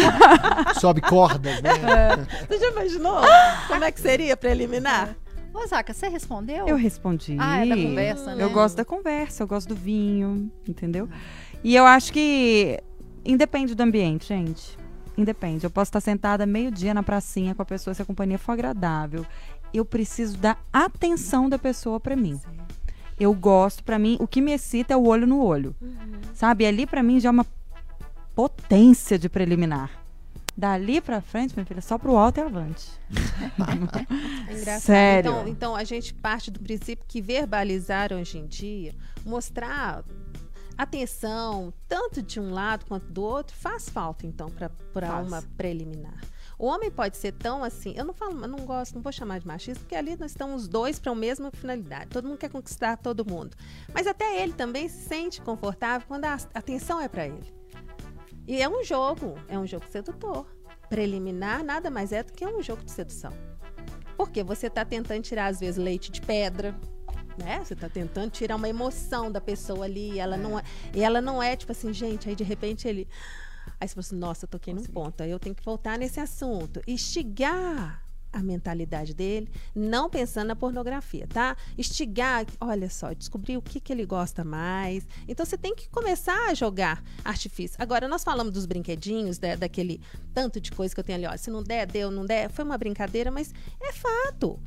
[0.80, 1.70] Sobe cordas, né?
[2.48, 3.20] Você já imaginou
[3.68, 5.16] como é que seria preliminar?
[5.54, 6.66] Ô, Zaca, você respondeu?
[6.66, 7.36] Eu respondi.
[7.38, 8.42] Ah, é da conversa, né?
[8.42, 11.08] Eu gosto da conversa, eu gosto do vinho, entendeu?
[11.62, 12.82] E eu acho que
[13.22, 14.78] independe do ambiente, gente.
[15.16, 15.64] Independe.
[15.64, 19.26] Eu posso estar sentada meio-dia na pracinha com a pessoa se a companhia for agradável.
[19.74, 22.40] Eu preciso da atenção da pessoa pra mim.
[23.20, 25.76] Eu gosto, pra mim, o que me excita é o olho no olho.
[26.32, 26.64] Sabe?
[26.64, 27.46] Ali pra mim já é uma
[28.34, 30.01] potência de preliminar.
[30.56, 32.88] Dali pra frente, minha filha, só pro alto e avante.
[34.48, 34.80] É engraçado.
[34.80, 35.30] Sério.
[35.30, 38.94] Então, então a gente parte do princípio que verbalizar hoje em dia,
[39.24, 40.04] mostrar
[40.76, 44.50] atenção, tanto de um lado quanto do outro, faz falta, então,
[44.92, 46.20] para uma preliminar.
[46.58, 49.40] O homem pode ser tão assim, eu não falo, eu não gosto, não vou chamar
[49.40, 52.10] de machista, porque ali nós estamos os dois para a mesma finalidade.
[52.10, 53.56] Todo mundo quer conquistar todo mundo.
[53.92, 57.61] Mas até ele também se sente confortável quando a atenção é para ele.
[58.46, 60.46] E é um jogo, é um jogo sedutor.
[60.88, 63.32] Preliminar nada mais é do que um jogo de sedução.
[64.16, 66.78] Porque você está tentando tirar, às vezes, leite de pedra,
[67.38, 67.62] né?
[67.64, 70.62] Você está tentando tirar uma emoção da pessoa ali, e ela não é,
[70.94, 73.08] e ela não é tipo assim, gente, aí de repente ele
[73.80, 76.20] Aí você fala assim, nossa, eu toquei num ponto, aí eu tenho que voltar nesse
[76.20, 76.80] assunto.
[76.86, 81.56] Estigar a mentalidade dele, não pensando na pornografia, tá?
[81.76, 85.06] Estigar, olha só, descobrir o que, que ele gosta mais.
[85.28, 87.76] Então você tem que começar a jogar artifício.
[87.80, 90.00] Agora, nós falamos dos brinquedinhos, da- daquele
[90.32, 91.36] tanto de coisa que eu tenho ali, ó.
[91.36, 92.50] Se não der, deu, não der.
[92.50, 94.58] Foi uma brincadeira, mas é fato.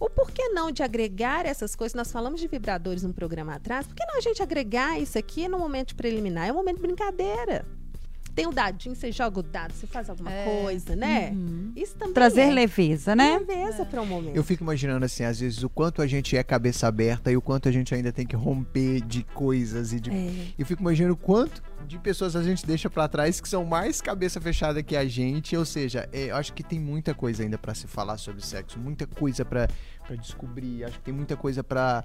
[0.00, 1.94] O porquê não de agregar essas coisas?
[1.94, 3.84] Nós falamos de vibradores no programa atrás.
[3.84, 6.46] Por que não a gente agregar isso aqui no momento preliminar?
[6.46, 7.66] É um momento de brincadeira.
[8.38, 10.44] Tem o dadinho, você joga o dado, você faz alguma É.
[10.44, 11.30] coisa, né?
[11.32, 11.72] Uhum.
[11.74, 13.36] Isso também Trazer é leveza, né?
[13.38, 14.36] leveza para um momento.
[14.36, 17.42] Eu fico imaginando assim, às vezes, o quanto a gente é cabeça aberta e o
[17.42, 20.10] quanto a gente ainda tem que romper de coisas e de.
[20.10, 20.30] É.
[20.56, 24.00] Eu fico imaginando o quanto de pessoas a gente deixa pra trás que são mais
[24.00, 25.56] cabeça fechada que a gente.
[25.56, 28.78] Ou seja, é, eu acho que tem muita coisa ainda pra se falar sobre sexo,
[28.78, 29.66] muita coisa pra
[30.06, 30.84] pra descobrir.
[30.84, 32.02] Acho que tem muita coisa pra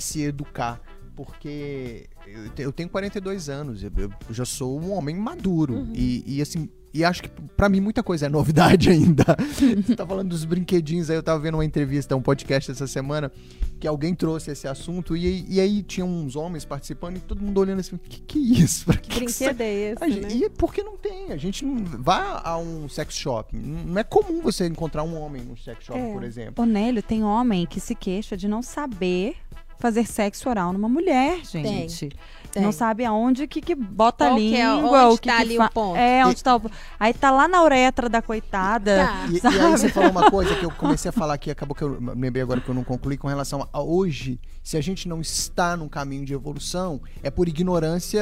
[0.00, 0.80] se educar.
[1.16, 5.74] Porque eu, te- eu tenho 42 anos, eu, eu já sou um homem maduro.
[5.74, 5.92] Uhum.
[5.94, 9.24] E, e, assim, e acho que pra mim muita coisa é novidade ainda.
[9.84, 13.30] Você tá falando dos brinquedinhos aí, eu tava vendo uma entrevista, um podcast essa semana,
[13.78, 17.40] que alguém trouxe esse assunto, e, aí- e aí tinha uns homens participando e todo
[17.40, 18.86] mundo olhando assim, que que é isso?
[18.86, 20.46] Pra que que Brinquedo é esse, gente- né?
[20.46, 21.30] E por que não tem?
[21.32, 23.54] A gente não vai a um sex shop.
[23.56, 26.12] Não é comum você encontrar um homem num sex shop, É.
[26.12, 26.62] por exemplo.
[26.62, 29.36] Ô, Nélio, tem homem que se queixa de não saber
[29.78, 32.10] fazer sexo oral numa mulher, gente.
[32.52, 32.62] Tem.
[32.62, 35.42] Não sabe aonde que, que bota Qual a que é- língua, onde que tá que
[35.42, 35.96] ali fa- o ponto?
[35.96, 36.70] É, onde tá o...
[37.00, 39.06] Aí tá lá na uretra da coitada.
[39.06, 39.26] Tá.
[39.28, 41.82] E, e aí você falou uma coisa que eu comecei a falar aqui, acabou que
[41.82, 45.08] eu me lembrei agora que eu não concluí com relação a hoje, se a gente
[45.08, 48.20] não está num caminho de evolução, é por ignorância,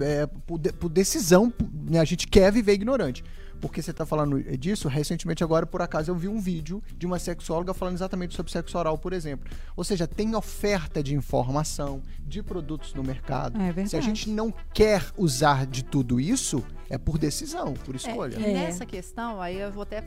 [0.00, 1.50] é, por, de- por decisão,
[1.88, 1.98] né?
[1.98, 3.24] A gente quer viver ignorante.
[3.62, 7.16] Porque você tá falando disso, recentemente agora, por acaso, eu vi um vídeo de uma
[7.20, 9.48] sexóloga falando exatamente sobre sexo oral, por exemplo.
[9.76, 13.56] Ou seja, tem oferta de informação, de produtos no mercado.
[13.56, 13.90] É verdade.
[13.90, 18.36] Se a gente não quer usar de tudo isso, é por decisão, por escolha.
[18.36, 18.52] E É.
[18.52, 20.02] nessa questão, aí eu vou até.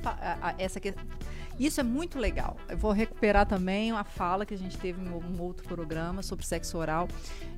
[0.57, 0.93] essa que...
[1.59, 2.57] Isso é muito legal.
[2.67, 6.45] Eu vou recuperar também uma fala que a gente teve em um outro programa sobre
[6.45, 7.07] sexo oral.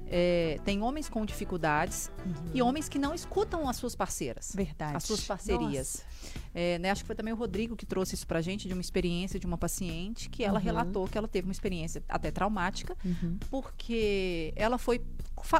[0.09, 2.09] É, tem homens com dificuldades
[2.53, 4.53] e homens que não escutam as suas parceiras.
[4.55, 4.95] Verdade.
[4.95, 6.05] As suas parcerias.
[6.53, 8.81] É, né, acho que foi também o Rodrigo que trouxe isso pra gente, de uma
[8.81, 10.65] experiência de uma paciente que ela Uhum.
[10.65, 13.37] relatou que ela teve uma experiência até traumática, Uhum.
[13.49, 15.01] porque ela foi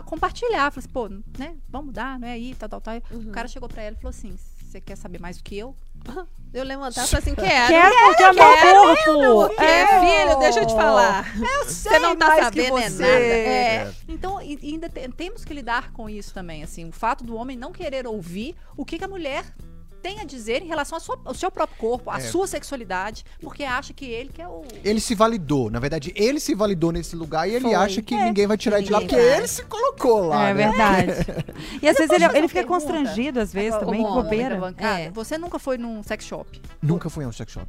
[0.06, 1.08] compartilhar, falou assim, pô,
[1.38, 2.96] né, vamos mudar, não é aí, tal, tal, tal.
[3.12, 3.30] Uhum.
[3.30, 5.76] O cara chegou pra ela e falou assim, você quer saber mais do que eu?
[6.54, 7.68] Eu levantar e falar assim, quero.
[7.68, 9.48] Quero porque é meu corpo.
[9.50, 11.26] Porque, filho, deixa eu te falar.
[11.66, 13.02] Você não tá sabendo é você.
[13.04, 13.14] nada.
[13.14, 13.92] É.
[14.08, 17.36] Então, e- e ainda te- temos que lidar com isso também, assim, o fato do
[17.36, 19.44] homem não querer ouvir o que, que a mulher
[20.02, 22.20] tem a dizer em relação sua- ao seu próprio corpo, à É.
[22.22, 25.70] sua sexualidade, porque acha que ele que é o Ele se validou.
[25.70, 27.74] Na verdade, ele se validou nesse lugar e ele Foi.
[27.76, 30.50] acha que ninguém vai tirar de lá, porque ele se colocou lá.
[30.50, 30.68] É né?
[30.68, 31.08] verdade.
[31.82, 32.68] E às vezes ele, ele fica pergunta?
[32.86, 34.76] constrangido, às vezes, Como também, da bobeira.
[34.78, 35.10] É.
[35.12, 36.62] Você nunca foi num sex shop?
[36.82, 37.68] Nunca fui a um sex shop.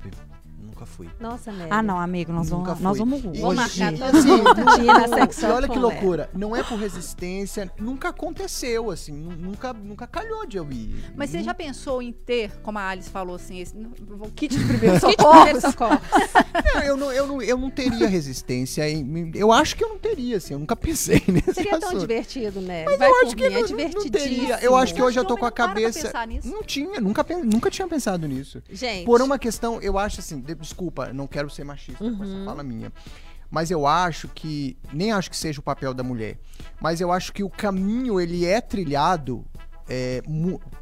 [0.79, 1.09] Nunca fui.
[1.19, 1.71] Nossa, Nelly.
[1.73, 3.57] Ah, não, amigo, nós Nunca vamos, nós vamos Vou hoje.
[3.81, 6.31] marcar todo assim, não- e olha que loucura.
[6.33, 9.13] Não é por resistência, nunca aconteceu, assim.
[9.13, 10.95] nu- Nunca, nunca calhou de eu ir.
[11.17, 14.57] Mas você Nun- já pensou em ter, como a Alice falou assim, esse, o kit
[14.57, 15.99] de primeiro Kit de socorro?
[16.75, 18.89] Não, eu, não, eu, não, eu não teria resistência.
[18.89, 20.53] Em, eu acho que eu não teria, assim.
[20.55, 22.01] Eu nunca pensei nesse Seria tão assunto.
[22.01, 22.85] divertido, né?
[22.85, 24.37] Mas Vai eu por acho que não, é não- não divertidíssimo.
[24.37, 24.59] teria.
[24.61, 26.03] Eu acho que hoje eu tô com a não cabeça.
[26.07, 26.49] pensar nisso.
[26.49, 28.63] Não tinha, nunca, nunca tinha pensado nisso.
[28.71, 32.63] Gente, Por uma questão, eu acho assim, desculpa, não quero ser machista com essa fala
[32.63, 32.93] minha.
[33.51, 36.39] Mas eu acho que, nem acho que seja o papel da mulher,
[36.81, 39.45] mas eu acho que o caminho, ele é trilhado,
[39.89, 40.23] é,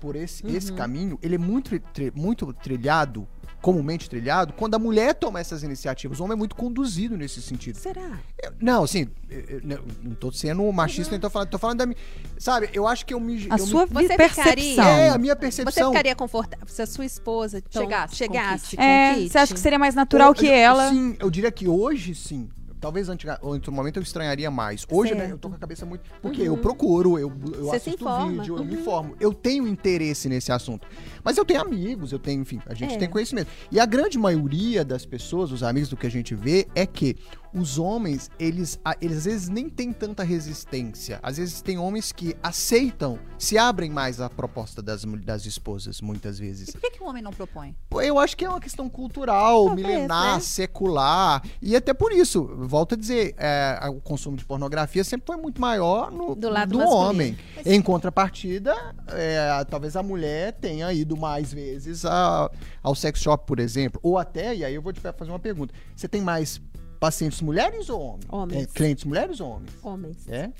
[0.00, 1.70] por esse, esse caminho, ele é muito,
[2.14, 3.28] muito trilhado,
[3.66, 6.20] comumente trilhado, quando a mulher toma essas iniciativas.
[6.20, 7.74] O homem é muito conduzido nesse sentido.
[7.76, 8.20] será?
[8.40, 9.60] Eu- não, assim, eu, eu-
[10.04, 11.96] não- tô sendo machista, nem tô falando, tô falando da minha.
[12.38, 13.48] Sabe, eu acho que eu me.
[13.50, 14.44] A eu me- sua Você percepção.
[14.44, 15.90] ficaria- é, a minha Você percepção.
[15.90, 19.30] ficaria confortável se a sua esposa então, Chegasse chegasse É, kit?
[19.32, 20.88] você acha que seria mais natural Eu- que eu- ela?
[20.90, 22.48] Sim, eu diria que hoje sim.
[22.78, 23.08] Talvez
[23.40, 24.86] outro momento eu estranharia mais.
[24.88, 26.04] Hoje né, eu tô com a cabeça muito.
[26.20, 28.80] Porque eu procuro, eu, eu Você assisto vídeo, eu me Uhum.
[28.80, 29.16] informo.
[29.18, 30.86] Eu tenho interesse nesse assunto.
[31.26, 32.98] Mas eu tenho amigos, eu tenho, enfim, a gente É.
[32.98, 33.48] tem conhecimento.
[33.70, 37.16] E a grande maioria das pessoas, os amigos do que a gente vê, é que
[37.52, 41.18] os homens, eles, eles às vezes nem têm tanta resistência.
[41.22, 46.38] Às vezes tem homens que aceitam, se abrem mais à proposta das, das esposas, muitas
[46.38, 46.68] vezes.
[46.68, 47.74] E por que, que o homem não propõe?
[48.02, 50.40] Eu acho que é uma questão cultural, Talvez, milenar, né?
[50.40, 51.42] secular.
[51.62, 55.58] E até por isso, volto a dizer, é, o consumo de pornografia sempre foi muito
[55.60, 57.08] maior no, Do lado do masculino.
[57.08, 57.38] homem.
[57.64, 58.74] Em contrapartida,
[59.08, 62.50] é, talvez a mulher tenha ido mais vezes a-
[62.82, 63.98] ao sex shop, por exemplo.
[64.02, 66.60] Ou até, e aí eu vou te fazer uma pergunta: você tem mais
[67.00, 68.26] pacientes mulheres ou homens?
[68.30, 68.62] Homens.
[68.62, 69.70] É, clientes mulheres ou homens?
[69.82, 70.28] Homens.
[70.28, 70.50] É?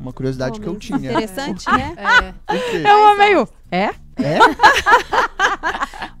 [0.00, 0.84] Uma curiosidade que eu Homens.
[0.86, 1.12] tinha.
[1.12, 1.94] Interessante, né?
[1.96, 2.82] É, Por quê?
[2.84, 3.48] Eu amei o.
[3.70, 3.84] É?
[4.16, 4.38] É?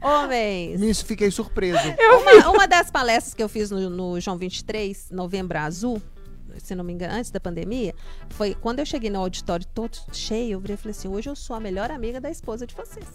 [0.00, 0.80] Homens.
[0.80, 1.78] Me fiquei surpreso.
[1.98, 6.00] Uma, uma das palestras que eu fiz no, no João 23, Novembro Azul,
[6.58, 7.94] se não me engano, antes da pandemia,
[8.30, 11.60] foi quando eu cheguei no auditório todo cheio, eu falei assim: hoje eu sou a
[11.60, 13.06] melhor amiga da esposa de vocês.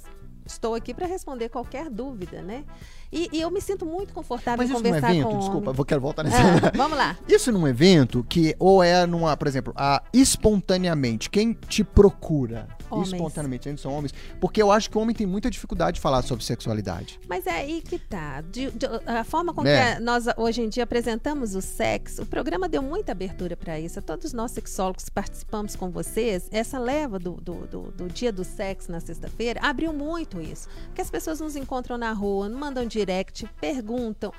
[0.45, 2.63] Estou aqui para responder qualquer dúvida, né?
[3.11, 5.71] E, e eu me sinto muito confortável Mas em isso num conversar evento, com desculpa,
[5.73, 6.35] vou, quero voltar nesse.
[6.37, 7.17] Ah, vamos lá.
[7.27, 13.11] Isso num evento que, ou é numa, por exemplo, a, espontaneamente, quem te procura Homens.
[13.11, 16.21] espontaneamente, eles são homens, porque eu acho que o homem tem muita dificuldade de falar
[16.21, 17.19] sobre sexualidade.
[17.27, 18.41] Mas é aí que tá.
[18.41, 19.95] De- de- a forma com Né?
[19.95, 24.01] que nós hoje em dia apresentamos o sexo, o programa deu muita abertura para isso.
[24.01, 28.43] Todos nós sexólogos que participamos com vocês, essa leva do, do, do- do dia do
[28.43, 30.69] sexo na sexta-feira abriu muito isso.
[30.87, 34.33] Porque as pessoas nos encontram na rua, mandam direct, perguntam.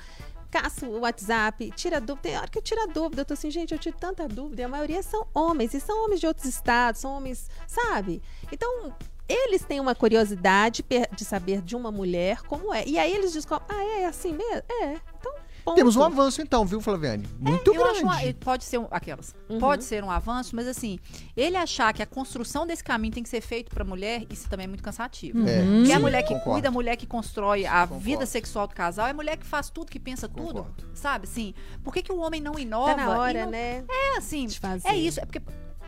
[0.51, 2.23] Caça o WhatsApp, tira dúvida.
[2.23, 3.21] Tem hora que eu tiro a dúvida.
[3.21, 4.61] Eu tô assim, gente, eu tiro tanta dúvida.
[4.61, 5.73] E a maioria são homens.
[5.73, 8.21] E são homens de outros estados, são homens, sabe?
[8.51, 8.91] Então,
[9.27, 12.83] eles têm uma curiosidade de saber de uma mulher como é.
[12.87, 14.63] E aí eles descobrem, ah, é assim mesmo?
[14.81, 14.97] É.
[15.19, 15.33] Então,
[15.63, 15.75] ponto.
[15.75, 17.27] Temos um avanço então, viu, Flaviane?
[17.39, 18.25] Muito eu acho grande.
[18.27, 19.35] uma- pode ser um, aquelas.
[19.49, 19.59] Uhum.
[19.59, 20.97] Pode ser um avanço, mas assim,
[21.35, 24.65] ele achar que a construção desse caminho tem que ser feito pra mulher, isso também
[24.65, 25.39] é muito cansativo.
[25.47, 26.51] É, Porque é a sim, mulher que concordo.
[26.51, 28.03] cuida, a mulher que constrói a Concordo.
[28.03, 30.89] vida sexual do casal, é a mulher que faz tudo, que pensa tudo, Concordo.
[30.93, 31.25] sabe?
[31.27, 31.53] Assim,
[31.83, 32.95] por que, que o homem não inova?
[32.95, 33.83] Tá na hora, não- né?
[33.89, 34.47] É assim,
[34.85, 35.19] é isso.
[35.19, 35.41] É porque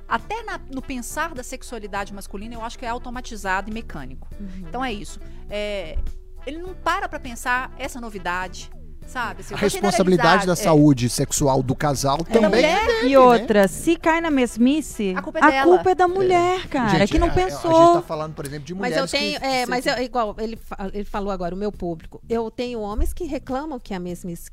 [0.08, 4.28] até na- no pensar da sexualidade masculina, eu acho que é automatizado e mecânico.
[4.40, 4.66] Uhum.
[4.68, 5.20] Então é isso.
[5.50, 5.98] É,
[6.46, 8.70] ele não para pra pensar essa novidade,
[9.12, 9.42] sabe?
[9.42, 10.56] Assim, A responsabilidade da é.
[10.56, 12.84] saúde sexual do casal também mulher.
[12.84, 13.20] é dele, E né?
[13.20, 15.64] outra, se cai na mesmice, A culpa é dela.
[15.76, 17.72] culpa é da mulher, cara, Gente, que não a- A, pensou.
[17.72, 20.36] gente tá falando, por exemplo, de Mas mulheres eu tenho, que, é, mas eu, igual
[20.40, 20.58] ele,
[20.94, 22.22] ele falou agora, o meu público.
[22.30, 24.50] Eu tenho homens que reclamam que a mesmice.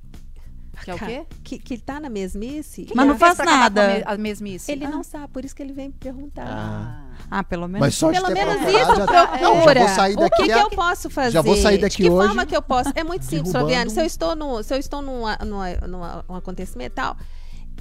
[0.84, 1.26] Que é o quê?
[1.44, 2.84] Que, que tá na mesmice.
[2.84, 4.02] Que Mas que não faz nada.
[4.06, 4.70] A mesmice.
[4.70, 4.90] Ele Ah.
[4.90, 6.46] não sabe, por isso que ele vem me perguntar.
[6.46, 7.04] Ah.
[7.30, 7.80] Ah, pelo menos.
[7.80, 8.72] Mas só de Pelo menos isso
[9.12, 9.40] já- procura.
[9.40, 10.36] Não, já vou sair o daqui.
[10.36, 11.30] que, que a- eu posso fazer?
[11.32, 12.90] Já vou sair daqui De que hoje forma que eu posso?
[12.94, 13.90] É muito simples, Fabiane.
[13.90, 17.16] Se eu estou, no, se eu estou numa, numa, numa- um acontecimento e tal,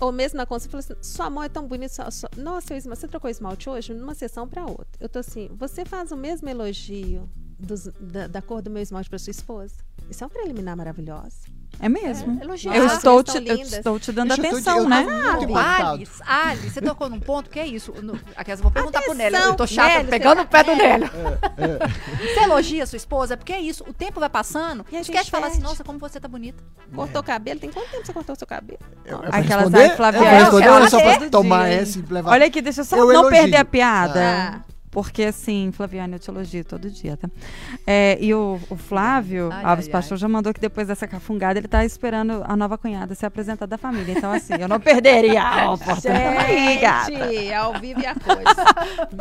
[0.02, 1.94] ou mesmo na consulta, eu falo assim, sua mão é tão bonita.
[1.94, 3.94] Sua, sua- Nossa, esmalte, você trocou esmalte hoje?
[3.94, 4.88] Numa sessão para outra.
[5.00, 7.30] Eu tô assim, você faz o mesmo elogio
[7.60, 9.76] dos- da, da cor do meu esmalte para sua esposa?
[10.10, 11.48] Isso é um preliminar maravilhoso.
[11.80, 12.40] É mesmo.
[12.42, 12.76] É, elogiar.
[12.76, 15.04] eu, As estou te, eu estou te dando Gente, eu tô de- atenção, eu né?
[15.44, 15.92] impactado.
[15.94, 17.94] Alice, Alice, você tocou num ponto que é isso.
[18.02, 19.36] No, aquelas, vou perguntar pro Nélio.
[19.38, 21.10] Atenção, Eu tô chata, Nélio, pegando o pé do tá- Nélio.
[22.20, 23.84] Você elogia a sua esposa, porque é isso.
[23.88, 26.28] O tempo vai passando, E a esquece de gente falar assim, nossa, como você tá
[26.28, 26.64] bonita.
[26.96, 27.60] Cortou o cabelo?
[27.60, 28.80] Tem quanto tempo você cortou o seu cabelo?
[29.06, 32.02] Eu- é Aquelas É pra responder eu ou é quero só pra tomar essa e
[32.02, 32.32] levar?
[32.32, 33.30] Olha aqui, deixa eu só Eu não elogio.
[33.32, 34.66] perder a piada.
[34.88, 34.90] Ah.
[34.90, 37.30] Porque assim, Flaviane, eu te elogio todo dia, tá?
[37.86, 40.20] É, e o, o Flávio Ai, Alves ai, Pastor ai.
[40.20, 43.78] já mandou que depois dessa cafungada ele tá esperando a nova cunhada ser apresentada da
[43.78, 44.14] família.
[44.18, 46.46] Então, assim, eu não perderia a oportunidade.
[46.52, 47.12] Aí, gata.
[47.12, 48.66] Gente, ao vivo e a coisa.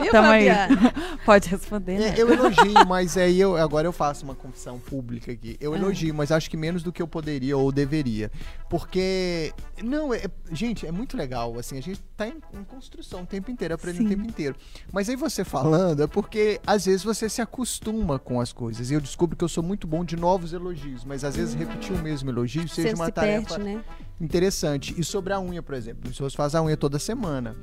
[0.03, 0.49] Viu, Tamo aí.
[0.49, 0.95] Fabiana?
[1.27, 2.15] Pode responder, né?
[2.17, 5.55] É, eu elogio, mas aí eu, agora eu faço uma confissão pública aqui.
[5.55, 5.65] Ah.
[5.65, 8.31] Eu elogio, mas acho que menos do que eu poderia ou deveria.
[8.69, 9.53] Porque,
[9.83, 13.51] não, é- gente, é muito legal, assim, a gente tá em, em construção o tempo
[13.51, 14.15] inteiro, aprendendo Sim.
[14.15, 14.57] o tempo inteiro.
[14.93, 18.91] Mas aí você falando é porque, às vezes, você se acostuma com as coisas.
[18.91, 21.93] E eu descubro que eu sou muito bom de novos elogios, mas às vezes repetir
[21.93, 23.85] o mesmo elogio seja Você uma se tarefa perde, né?
[24.21, 24.95] interessante.
[24.99, 27.55] E sobre a unha, por exemplo, as pessoas fazem a unha toda semana.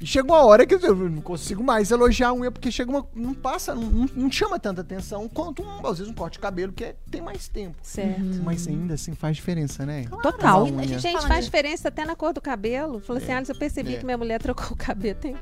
[0.00, 3.06] E chega uma hora que eu não consigo mais elogiar a unha, porque chega uma.
[3.14, 6.72] Não passa, não, não- chama tanta atenção quanto, um, às vezes, um corte de cabelo,
[6.72, 7.76] que é- tem mais tempo.
[7.80, 8.20] Certo.
[8.44, 10.04] Mas ainda assim faz diferença, né?
[10.20, 10.64] Total.
[10.64, 10.98] Uma unha.
[10.98, 13.00] Gente, faz de- diferença até na cor do cabelo.
[13.00, 13.98] Falei assim, Alice, eu percebi É.
[13.98, 15.36] que minha mulher trocou o cabelo tem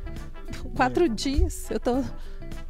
[0.76, 1.70] quatro dias.
[1.70, 2.02] Eu tô.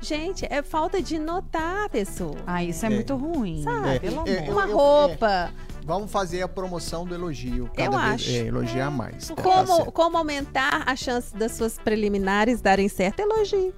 [0.01, 2.37] Gente, é falta de notar a pessoa.
[2.47, 2.95] Ah, isso é, É.
[2.95, 3.63] muito ruim.
[3.65, 4.07] Sabe?
[4.07, 5.51] É, Uma roupa.
[5.85, 7.69] Vamos fazer a promoção do elogio.
[7.75, 8.31] Cada Eu vez, acho.
[8.31, 9.29] É, elogiar mais.
[9.29, 9.93] tá- tá Como, certo.
[9.93, 13.21] como aumentar a chance das suas preliminares darem certo?
[13.21, 13.75] Elogio.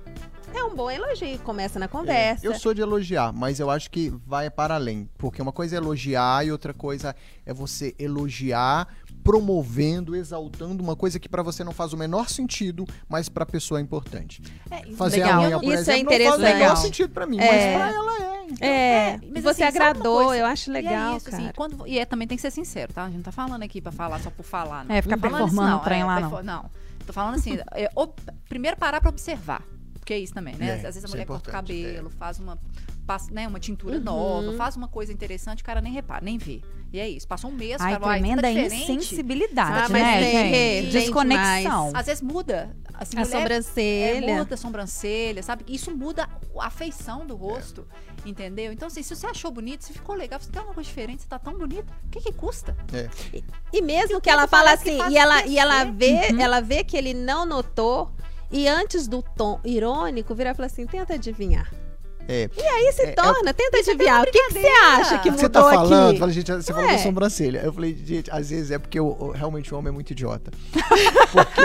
[0.55, 1.39] É um bom elogio.
[1.41, 2.47] Começa na É, conversa.
[2.47, 5.09] eu sou de elogiar, mas eu acho que vai para além.
[5.19, 8.87] Porque uma coisa é elogiar e outra coisa é você elogiar
[9.25, 13.81] promovendo, exaltando uma coisa que pra você não faz o menor sentido, mas pra pessoa
[13.81, 14.43] é importante.
[14.71, 15.41] É, Fazer Legal.
[15.43, 16.83] a unha, por Isso é exemplo, não faz o menor interessante.
[16.83, 17.77] sentido pra mim, É.
[17.77, 18.45] mas pra ela é.
[18.45, 18.69] então.
[18.69, 21.43] É, É, mas você assim, sabe uma agradou, eu acho E legal, é isso, assim,
[21.43, 21.53] cara.
[21.55, 23.03] quando, e é, também tem que ser sincero, tá?
[23.05, 24.85] A gente não tá falando aqui pra falar só por falar.
[24.85, 24.95] Não.
[24.95, 26.43] É, ficar performando isso, o trem é, lá, não.
[26.43, 26.71] não.
[27.07, 28.09] Tô falando assim, é, o-
[28.49, 29.63] primeiro parar pra observar.
[29.95, 30.69] Porque é isso também, né?
[30.69, 32.59] É, Às vezes a é mulher corta o cabelo, faz uma,
[33.07, 34.03] passa, né, uma tintura Uhum.
[34.03, 36.61] nova, faz uma coisa interessante, o cara nem repara, nem vê.
[36.93, 37.27] E é isso.
[37.27, 40.33] Passou um mês, Ai, cara, "Uai, você tá tremenda diferente." insensibilidade, Ah, mas né, tem,
[40.33, 40.53] gente?
[40.53, 41.91] tem Desconexão.
[41.93, 42.77] Às vezes muda.
[42.95, 44.31] Assim, A mulher- sobrancelha.
[44.31, 45.65] É, muda a sobrancelha, sabe?
[45.67, 46.29] Isso muda
[46.61, 47.85] a feição do rosto,
[48.25, 48.73] entendeu?
[48.73, 51.29] Então, assim, se você achou bonito, se ficou legal, se tem alguma coisa diferente, você
[51.29, 52.77] tá tão bonita, o que que custa?
[53.73, 56.41] E mesmo E que ela fala assim, e ela, e ela vê, Uhum.
[56.41, 58.13] ela vê que ele não notou,
[58.53, 61.69] e antes do tom irônico, vira e fala assim, tenta adivinhar.
[62.27, 62.49] É.
[62.57, 64.23] E aí se É, é torna, tenta adivinhar.
[64.23, 66.19] O que, que você acha que O que mudou você tá falando, aqui?
[66.19, 66.93] fala, gente, você falou É.
[66.97, 67.59] da sobrancelha.
[67.63, 70.51] Eu falei, gente, às vezes é porque o, o- realmente o homem é muito idiota.
[71.33, 71.61] Porque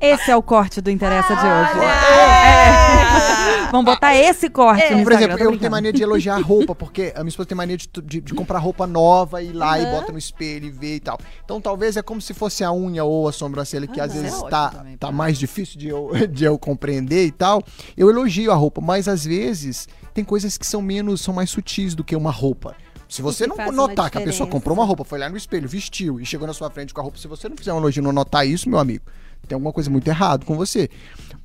[0.00, 1.78] Esse é o corte do Interessa de hoje.
[1.78, 3.68] Olha!
[3.70, 7.20] Vamos botar esse corte no Por exemplo, eu tenho mania de elogiar roupa, porque a
[7.20, 9.92] minha esposa tem mania de, de- de comprar roupa nova e ir lá e Aham.
[9.92, 11.18] bota no espelho e vê e tal.
[11.44, 14.22] Então talvez é como se fosse a unha ou a sobrancelha, que às Aham.
[14.22, 15.12] vezes é tá, também, tá tá.
[15.12, 17.62] mais difícil de eu, de eu compreender e tal.
[17.96, 19.85] Eu elogio a roupa, mas às vezes
[20.16, 22.74] tem coisas que são menos, são mais sutis do que uma roupa.
[23.06, 26.18] Se você não notar que a pessoa comprou uma roupa, foi lá no espelho, vestiu
[26.18, 28.04] e chegou na sua frente com a roupa, se você não fizer um elogio e
[28.04, 29.04] não notar isso, meu amigo,
[29.46, 30.88] tem alguma coisa muito errada com você.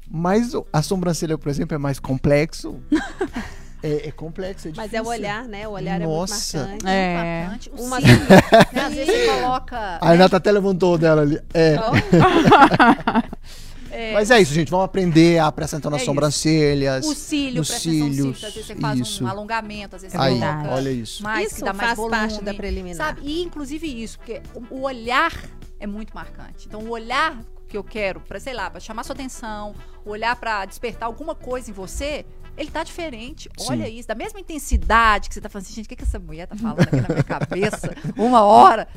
[0.09, 2.81] Mas a sobrancelha, por exemplo, é mais complexo.
[3.83, 5.67] é, é complexo, é Mas é o olhar, né?
[5.67, 6.57] O olhar Nossa.
[6.57, 6.87] é muito marcante.
[6.87, 7.43] É.
[7.43, 7.71] Marcante.
[7.77, 8.81] O Uma- cílio, né?
[8.85, 9.77] Às vezes você coloca...
[9.99, 11.39] A Renata até levantou dela ali.
[11.53, 11.75] É.
[13.91, 14.69] é, Mas é isso, gente.
[14.71, 17.05] Vamos aprender a prestar atenção nas É sobrancelhas.
[17.05, 18.23] o cílio, nos presta atenção no cílio.
[18.35, 19.23] cílios, Às vezes você faz isso.
[19.23, 21.23] um alongamento, às vezes É você Aí, coloca olha isso.
[21.23, 22.15] mais, Isso que dá mais faz volume.
[22.17, 22.95] parte da preliminar.
[22.97, 23.21] Sabe?
[23.23, 25.31] E inclusive isso, porque o, olhar
[25.79, 26.67] é muito marcante.
[26.67, 29.73] Então, o olhar que eu quero para, sei lá, para chamar sua atenção,
[30.05, 32.25] o olhar para despertar alguma coisa em você,
[32.57, 33.49] ele tá diferente.
[33.61, 33.97] Olha Sim.
[33.97, 36.47] isso, da mesma intensidade que você tá falando assim, gente, o que, que essa mulher
[36.47, 37.95] tá falando aqui na minha cabeça?
[38.17, 38.87] Uma hora.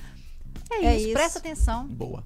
[0.70, 1.12] É, É isso, isso.
[1.14, 2.24] presta atenção, Boa.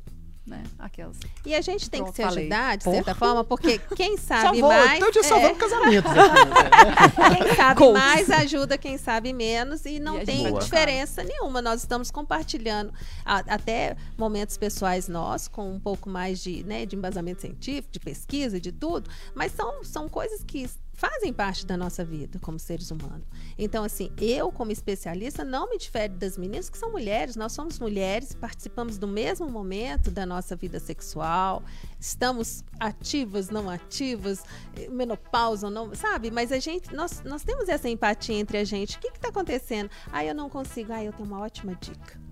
[0.48, 0.62] Né?
[0.78, 1.16] Aquelas.
[1.46, 2.44] E a gente tem Pronto, que se falei.
[2.44, 4.94] ajudar, de certa forma, porque quem sabe Salvou, mais.
[4.96, 6.18] então eu tinha é, salvando casamentos aqui.
[6.48, 7.36] né?
[7.38, 7.92] Quem sabe Coach.
[7.92, 11.60] mais ajuda quem sabe menos e não E tem diferença nenhuma.
[11.60, 12.92] Nós estamos compartilhando
[13.24, 18.00] a- até momentos pessoais nossos, com um pouco mais de, né, de embasamento científico, de
[18.00, 20.68] pesquisa, de tudo, mas são, são coisas que
[20.98, 23.22] fazem parte da nossa vida como seres humanos.
[23.56, 27.36] Então, assim, eu, como especialista, não me difere das meninas que são mulheres.
[27.36, 31.62] Nós somos mulheres, participamos do mesmo momento da nossa vida sexual,
[32.00, 34.42] estamos ativas, não ativas,
[34.74, 36.32] eh, menopausa não, sabe?
[36.32, 38.96] Mas a gente, nós, nós temos essa empatia entre a gente.
[38.96, 39.88] O que está acontecendo?
[40.12, 40.92] Ah, eu não consigo.
[40.92, 42.27] Ah, eu tenho uma ótima dica.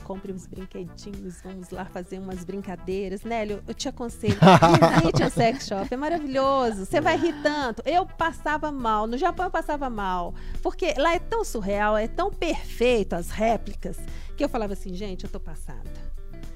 [0.00, 3.22] Compre uns brinquedinhos, vamos lá fazer umas brincadeiras.
[3.22, 4.36] Nélio, eu te aconselho,
[5.00, 6.84] visite um sex shop, é maravilhoso.
[6.84, 7.82] Você vai rir tanto.
[7.86, 12.30] Eu passava mal, no Japão eu passava mal, porque lá é tão surreal, é tão
[12.30, 13.98] perfeito as réplicas,
[14.36, 16.03] que eu falava assim, gente, eu tô passada.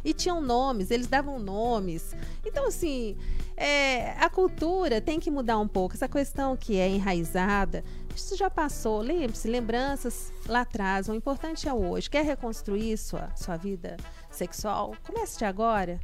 [0.08, 2.16] E tinham nomes, eles davam nomes.
[2.42, 3.14] Então, assim,
[3.54, 5.94] é, a cultura tem que mudar um pouco.
[5.94, 7.84] Essa questão que é enraizada,
[8.16, 9.02] isso já passou.
[9.02, 11.10] Lembre-se, lembranças lá atrás.
[11.10, 12.08] O importante é o hoje.
[12.08, 13.98] Quer reconstruir sua, sua vida
[14.30, 14.94] sexual?
[15.06, 16.00] Comece de agora.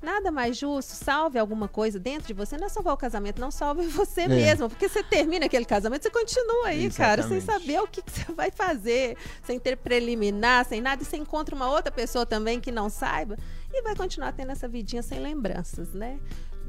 [0.00, 3.50] Nada mais justo, salve alguma coisa dentro de você, não é salvar o casamento, não
[3.50, 4.28] salve você É.
[4.28, 7.64] mesmo, porque você termina aquele casamento, você continua aí, cara, sem Exatamente.
[7.66, 11.54] saber o que, que você vai fazer, sem ter preliminar, sem nada, e você encontra
[11.54, 13.36] uma outra pessoa também que não saiba,
[13.72, 16.18] e vai continuar tendo essa vidinha sem lembranças, né?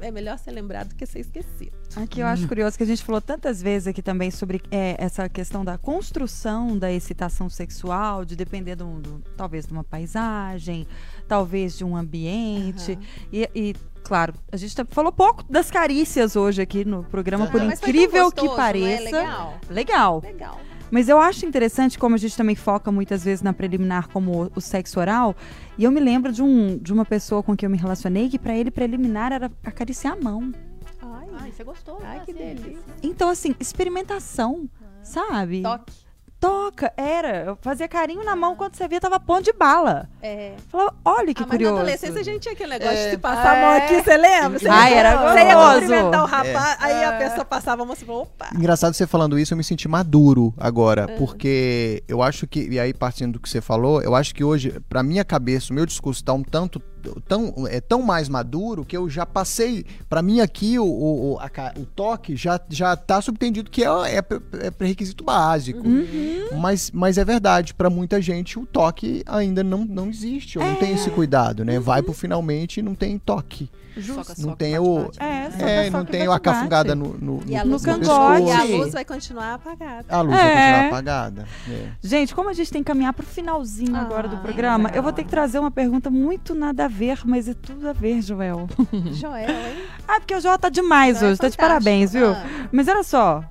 [0.00, 1.72] É melhor ser lembrado do que ser esquecido.
[1.96, 5.28] Aqui eu acho curioso que a gente falou tantas vezes aqui também sobre é, essa
[5.28, 10.86] questão da construção da excitação sexual, de depender do, do- talvez de uma paisagem,
[11.28, 12.98] talvez de um ambiente.
[13.32, 17.52] E, e, claro, a gente tá- falou pouco das carícias hoje aqui no programa, por
[17.60, 18.56] foi tão incrível que gostoso, não é?
[18.56, 19.04] pareça.
[19.04, 19.60] Legal.
[19.68, 20.20] Legal.
[20.24, 20.60] Legal.
[20.90, 24.52] Mas eu acho interessante como a gente também foca muitas vezes na preliminar como o,
[24.56, 25.36] o sexo oral.
[25.78, 28.38] E eu me lembro de, um, de uma pessoa com quem eu me relacionei que
[28.38, 30.52] pra ele preliminar era acariciar a mão.
[31.00, 32.00] Ai, Ai, você gostou?
[32.02, 32.22] Ai, né?
[32.24, 32.82] que Assim, delícia.
[33.02, 34.68] Então, assim, experimentação,
[35.02, 35.62] sabe?
[35.62, 36.09] toque.
[36.40, 37.44] Toca, era.
[37.44, 40.08] Eu fazia carinho na mão quando você via, tava ponto de bala.
[40.22, 40.54] É.
[40.70, 41.74] Falava, olha que ah, mas curioso.
[41.74, 43.04] na adolescência a gente tinha aquele negócio É.
[43.04, 43.76] de se passar a mão É.
[43.84, 44.58] aqui, você lembra?
[44.58, 45.80] Você Ai, ia- era Você ia gostoso.
[45.80, 47.04] cumprimentar o rapaz, aí É.
[47.04, 48.48] a pessoa passava a mão e falou, opa.
[48.56, 51.16] Engraçado você falando isso, eu me senti maduro agora, É.
[51.18, 54.80] porque eu acho que, e aí partindo do que você falou, eu acho que hoje,
[54.88, 56.80] pra minha cabeça, o meu discurso tá um tanto,
[57.26, 61.38] tão, é tão mais maduro que eu já passei, pra mim aqui, o, o, o,
[61.38, 64.24] a o toque já, já tá subtendido que é, é,
[64.66, 65.86] é pré-requisito básico.
[65.86, 66.58] Uhum.
[66.58, 70.76] Mas, mas é verdade, pra muita gente o toque ainda não, não existe, ou não
[70.76, 70.94] tem É.
[70.94, 71.78] esse cuidado, né?
[71.78, 71.84] Uhum.
[71.84, 73.70] Vai pro finalmente e não tem toque.
[74.02, 75.10] Soca, Não tem o-.
[75.18, 77.98] É, É, soca, não tem a cafungada no, no, E a no- luz, no no
[78.06, 78.42] cangote.
[78.46, 80.04] e a luz vai continuar apagada.
[80.08, 80.54] A luz vai É.
[80.72, 81.48] continuar apagada.
[81.68, 81.88] É.
[82.02, 85.12] Gente, como a gente tem que caminhar pro finalzinho agora do Ah, programa, eu vou
[85.12, 85.42] ter que legal.
[85.44, 88.66] trazer uma pergunta muito nada a ver, mas é tudo a ver, Joel.
[89.12, 89.84] Joel, hein?
[90.08, 92.30] Ah, porque o Joel tá demais Joel é hoje, tá de parabéns, viu?
[92.32, 92.44] Ah.
[92.72, 93.42] Mas olha só.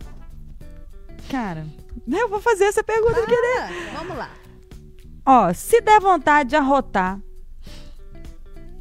[1.30, 1.66] Cara,
[2.08, 3.20] eu vou fazer essa pergunta.
[3.20, 4.30] Ah, vamos lá.
[5.26, 7.20] Ó, se der vontade de arrotar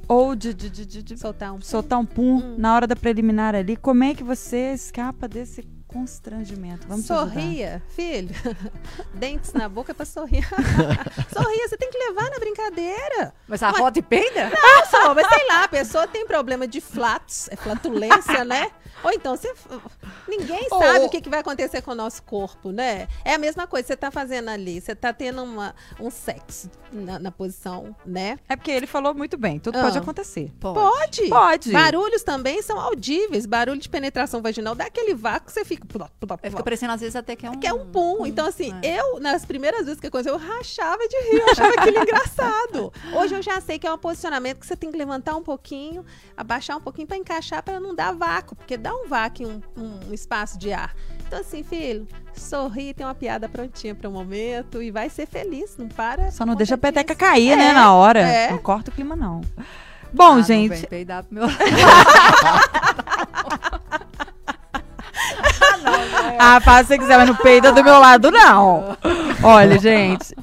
[0.09, 1.61] ou de, de, de, de- Soltar um.
[1.61, 2.55] soltar um pum Hum.
[2.59, 6.87] na hora da preliminar ali, como é que você escapa desse constrangimento?
[6.87, 7.07] Vamos.
[7.07, 8.29] Sorria, filho.
[9.15, 10.47] Dentes na boca pra sorrir.
[11.33, 13.35] Sorria, você tem que levar na brincadeira.
[13.49, 14.51] Mas a roda e peida?
[14.51, 18.71] Nossa, mas sei lá, a pessoa tem problema de flatos, é flatulência, né?
[19.03, 19.53] Ou então, você,
[20.27, 23.07] ninguém sabe o que, que vai acontecer com o nosso corpo, né?
[23.25, 24.81] É a mesma coisa que você tá fazendo ali.
[24.81, 28.39] Você tá tendo uma, um sexo na, na posição, né?
[28.49, 29.83] É porque ele falou muito bem, tudo Ah.
[29.85, 30.53] pode acontecer.
[30.59, 31.29] Pode.
[31.29, 31.71] Pode.
[31.71, 33.47] Barulhos também são audíveis.
[33.47, 35.78] Barulho de penetração vaginal dá aquele vácuo que você fica.
[35.87, 36.65] Plop, plop, fica plop.
[36.65, 37.55] parecendo às vezes até que é um...
[37.61, 38.27] Que é um pum.
[38.27, 38.99] Então, assim, é.
[39.01, 42.93] eu, nas primeiras vezes que aconteceu, eu rachava de rir, eu achava aquilo engraçado.
[43.15, 46.05] Hoje eu já sei que é um posicionamento que você tem que levantar um pouquinho,
[46.37, 50.13] abaixar um pouquinho pra encaixar, pra não dar vácuo, porque dá um vácuo, um, um
[50.15, 50.95] espaço de ar.
[51.27, 55.77] Então, assim, filho, sorri, tem uma piada prontinha para o momento e vai ser feliz,
[55.77, 56.31] não para.
[56.31, 57.19] Só não deixa a peteca disso.
[57.31, 58.21] cair, É, né, na hora.
[58.21, 58.51] é.
[58.51, 59.41] Não corta o clima, não.
[60.13, 61.45] Bom, Ah, não gente, vem peidar pro meu...
[66.39, 68.97] Ah, faz se você quiser, mas não peida do meu lado, não.
[69.43, 70.35] Olha, gente.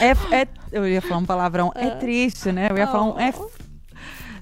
[0.00, 1.72] É, é- eu ia falar um palavrão.
[1.74, 2.68] É triste, né?
[2.70, 3.18] Eu ia falar um.
[3.18, 3.32] É,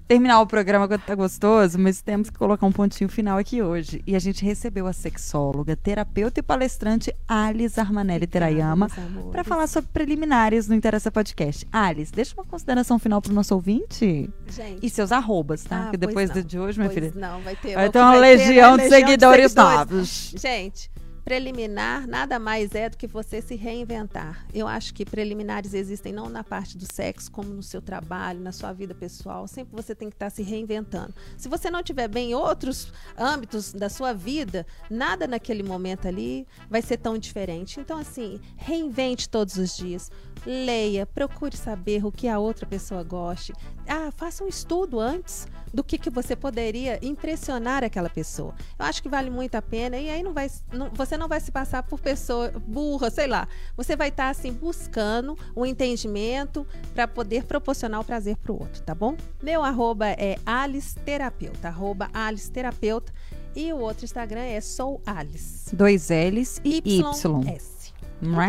[0.07, 4.03] terminar o programa quando tá gostoso, mas temos que colocar um pontinho final aqui hoje.
[4.07, 8.89] E a gente recebeu a sexóloga, terapeuta e palestrante Alice Armanelli Terayama
[9.33, 11.67] para falar sobre preliminares no Interessa Podcast.
[11.73, 14.87] Alice, deixa uma consideração final pro nosso ouvinte Gente.
[14.87, 15.77] e seus arrobas, tá?
[15.77, 16.43] Ah, Porque pois depois não.
[16.43, 17.75] de hoje, minha Pois filha, Não, vai ter.
[17.75, 18.85] vai ter que uma vai legião né?
[18.85, 20.35] de Legião seguidores novos.
[20.37, 20.91] Gente,
[21.27, 24.47] preliminar nada mais é do que você se reinventar.
[24.55, 28.53] Eu acho que preliminares existem não na parte do sexo, como no seu trabalho, na
[28.53, 29.49] sua vida pessoal.
[29.49, 31.13] Sempre você tem que estar se reinventando.
[31.37, 36.47] Se você não estiver bem em outros âmbitos da sua vida, nada naquele momento ali
[36.71, 37.81] vai ser tão diferente.
[37.81, 40.13] Então, assim, reinvente todos os dias.
[40.47, 43.53] Leia, procure saber o que a outra pessoa goste.
[43.89, 48.55] Ah, faça um estudo antes do que, que você poderia impressionar aquela pessoa.
[48.79, 51.39] Eu acho que vale muito a pena e aí não vai, não- você não vai
[51.41, 53.47] se passar por pessoa burra, sei lá.
[53.77, 58.83] Você vai estar assim buscando um entendimento para poder proporcionar o prazer para o outro,
[58.83, 59.17] tá bom?
[59.43, 63.13] Meu arroba é Alice Terapeuta, arroba Alice Terapeuta
[63.55, 65.75] e o outro Instagram é Sou Alice.
[65.75, 67.03] Dois L's e Y.
[67.49, 67.93] S.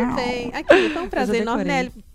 [0.06, 0.52] Tudo bem.
[0.54, 1.64] Aqui, foi um prazer enorme.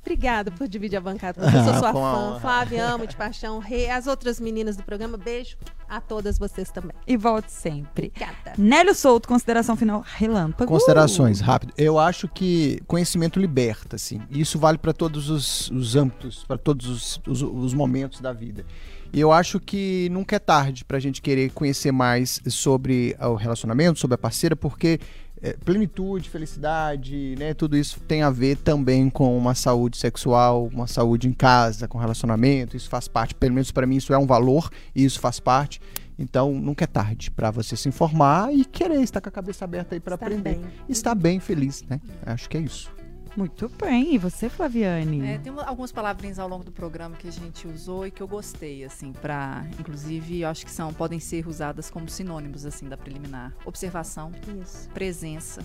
[0.05, 1.41] Obrigada por dividir a bancada.
[1.41, 1.57] com você.
[1.59, 1.99] Eu sou sua fã.
[1.99, 2.41] honra.
[2.41, 3.59] Flávia, amo de paixão.
[3.61, 5.57] Rê, as outras meninas do programa, beijo
[5.89, 6.93] a todas vocês também.
[7.07, 8.13] E volte sempre.
[8.17, 8.55] Obrigada.
[8.59, 10.71] Nélio Souto, consideração final, relâmpago.
[10.73, 11.73] Considerações, rápido.
[11.79, 14.21] Eu acho que conhecimento liberta, assim.
[14.31, 18.33] E isso vale para todos os, os âmbitos, para todos os, os- os momentos da
[18.33, 18.65] vida.
[19.13, 23.35] E eu acho que nunca é tarde para a gente querer conhecer mais sobre o
[23.35, 24.99] relacionamento, sobre a parceira, porque
[25.43, 30.87] é, plenitude, felicidade, né, tudo isso tem a ver também com uma saúde sexual, uma
[30.87, 32.77] saúde em casa, com relacionamento.
[32.77, 35.81] Isso faz parte, pelo menos para mim, isso é um valor e isso faz parte.
[36.19, 39.95] Então, nunca é tarde para você se informar e querer estar com a cabeça aberta
[39.95, 40.65] aí para Estar aprender bem.
[40.89, 42.01] está bem feliz, né?
[42.25, 43.02] Acho que é isso.
[43.37, 44.15] Muito bem.
[44.15, 45.25] E você, Flaviane?
[45.27, 48.23] É, tem uma- algumas palavrinhas ao longo do programa que a gente usou e que
[48.23, 52.89] eu gostei, assim, para, inclusive, eu acho que são podem ser usadas como sinônimos assim
[52.89, 53.53] da preliminar.
[53.65, 54.89] Observação, Isso.
[54.91, 55.63] presença,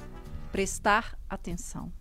[0.51, 1.91] prestar atenção,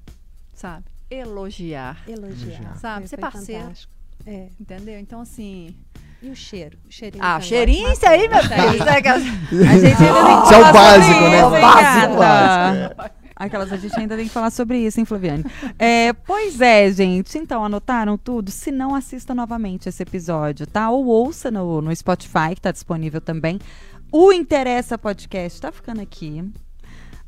[0.55, 0.85] sabe?
[1.11, 2.77] Elogiar, Elogiar.
[2.77, 3.63] Sabe, ser foi parceiro.
[3.63, 3.93] fantástico.
[4.25, 4.49] É.
[4.61, 4.99] entendeu?
[4.99, 5.77] Então assim,
[6.23, 6.79] E o cheiro?
[6.89, 9.27] O cheirinho ah, foi cheirinho isso aí, meu filho, aquelas- A
[9.79, 11.37] gente ainda tem que Isso é o básico, né?
[11.37, 13.26] isso, O básico?
[13.37, 15.45] Aquelas, a gente ainda tem que falar sobre isso, hein, Flaviane?
[15.79, 17.37] É, pois é, gente.
[17.37, 18.51] Então, anotaram tudo?
[18.51, 20.89] Se não, assista novamente esse episódio, tá?
[20.89, 23.59] Ou ouça no, no Spotify, que tá disponível também.
[24.11, 26.43] O Interessa Podcast tá ficando aqui.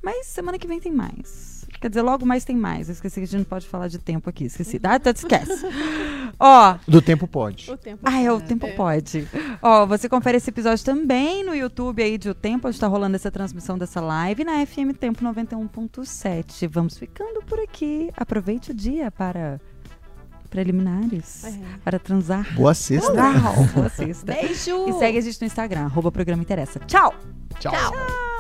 [0.03, 1.58] Mas semana que vem tem mais.
[1.81, 2.89] Quer dizer, logo mais tem mais.
[2.89, 4.45] Eu esqueci que a gente não pode falar de tempo aqui.
[4.45, 4.81] Esqueci.
[4.83, 5.53] Ah, tá, esquece.
[6.41, 7.71] Ó, Do tempo pode.
[7.71, 8.01] O tempo.
[8.05, 9.27] ah, é, o tempo pode.
[9.63, 13.17] Ó, você confere esse episódio também no YouTube aí de O Tempo, onde tá rolando
[13.17, 16.69] essa transmissão dessa live, na FM Tempo 91.7.
[16.69, 18.11] Vamos ficando por aqui.
[18.17, 19.61] Aproveite o dia para
[20.51, 21.59] preliminares, É.
[21.85, 22.47] para transar.
[22.55, 23.13] Boa sexta.
[23.13, 24.33] Uau, boa sexta.
[24.33, 24.89] Beijo!
[24.89, 26.81] E segue a gente no Instagram, arroba programa interessa.
[26.87, 27.15] Tchau!
[27.61, 28.38] Tchau.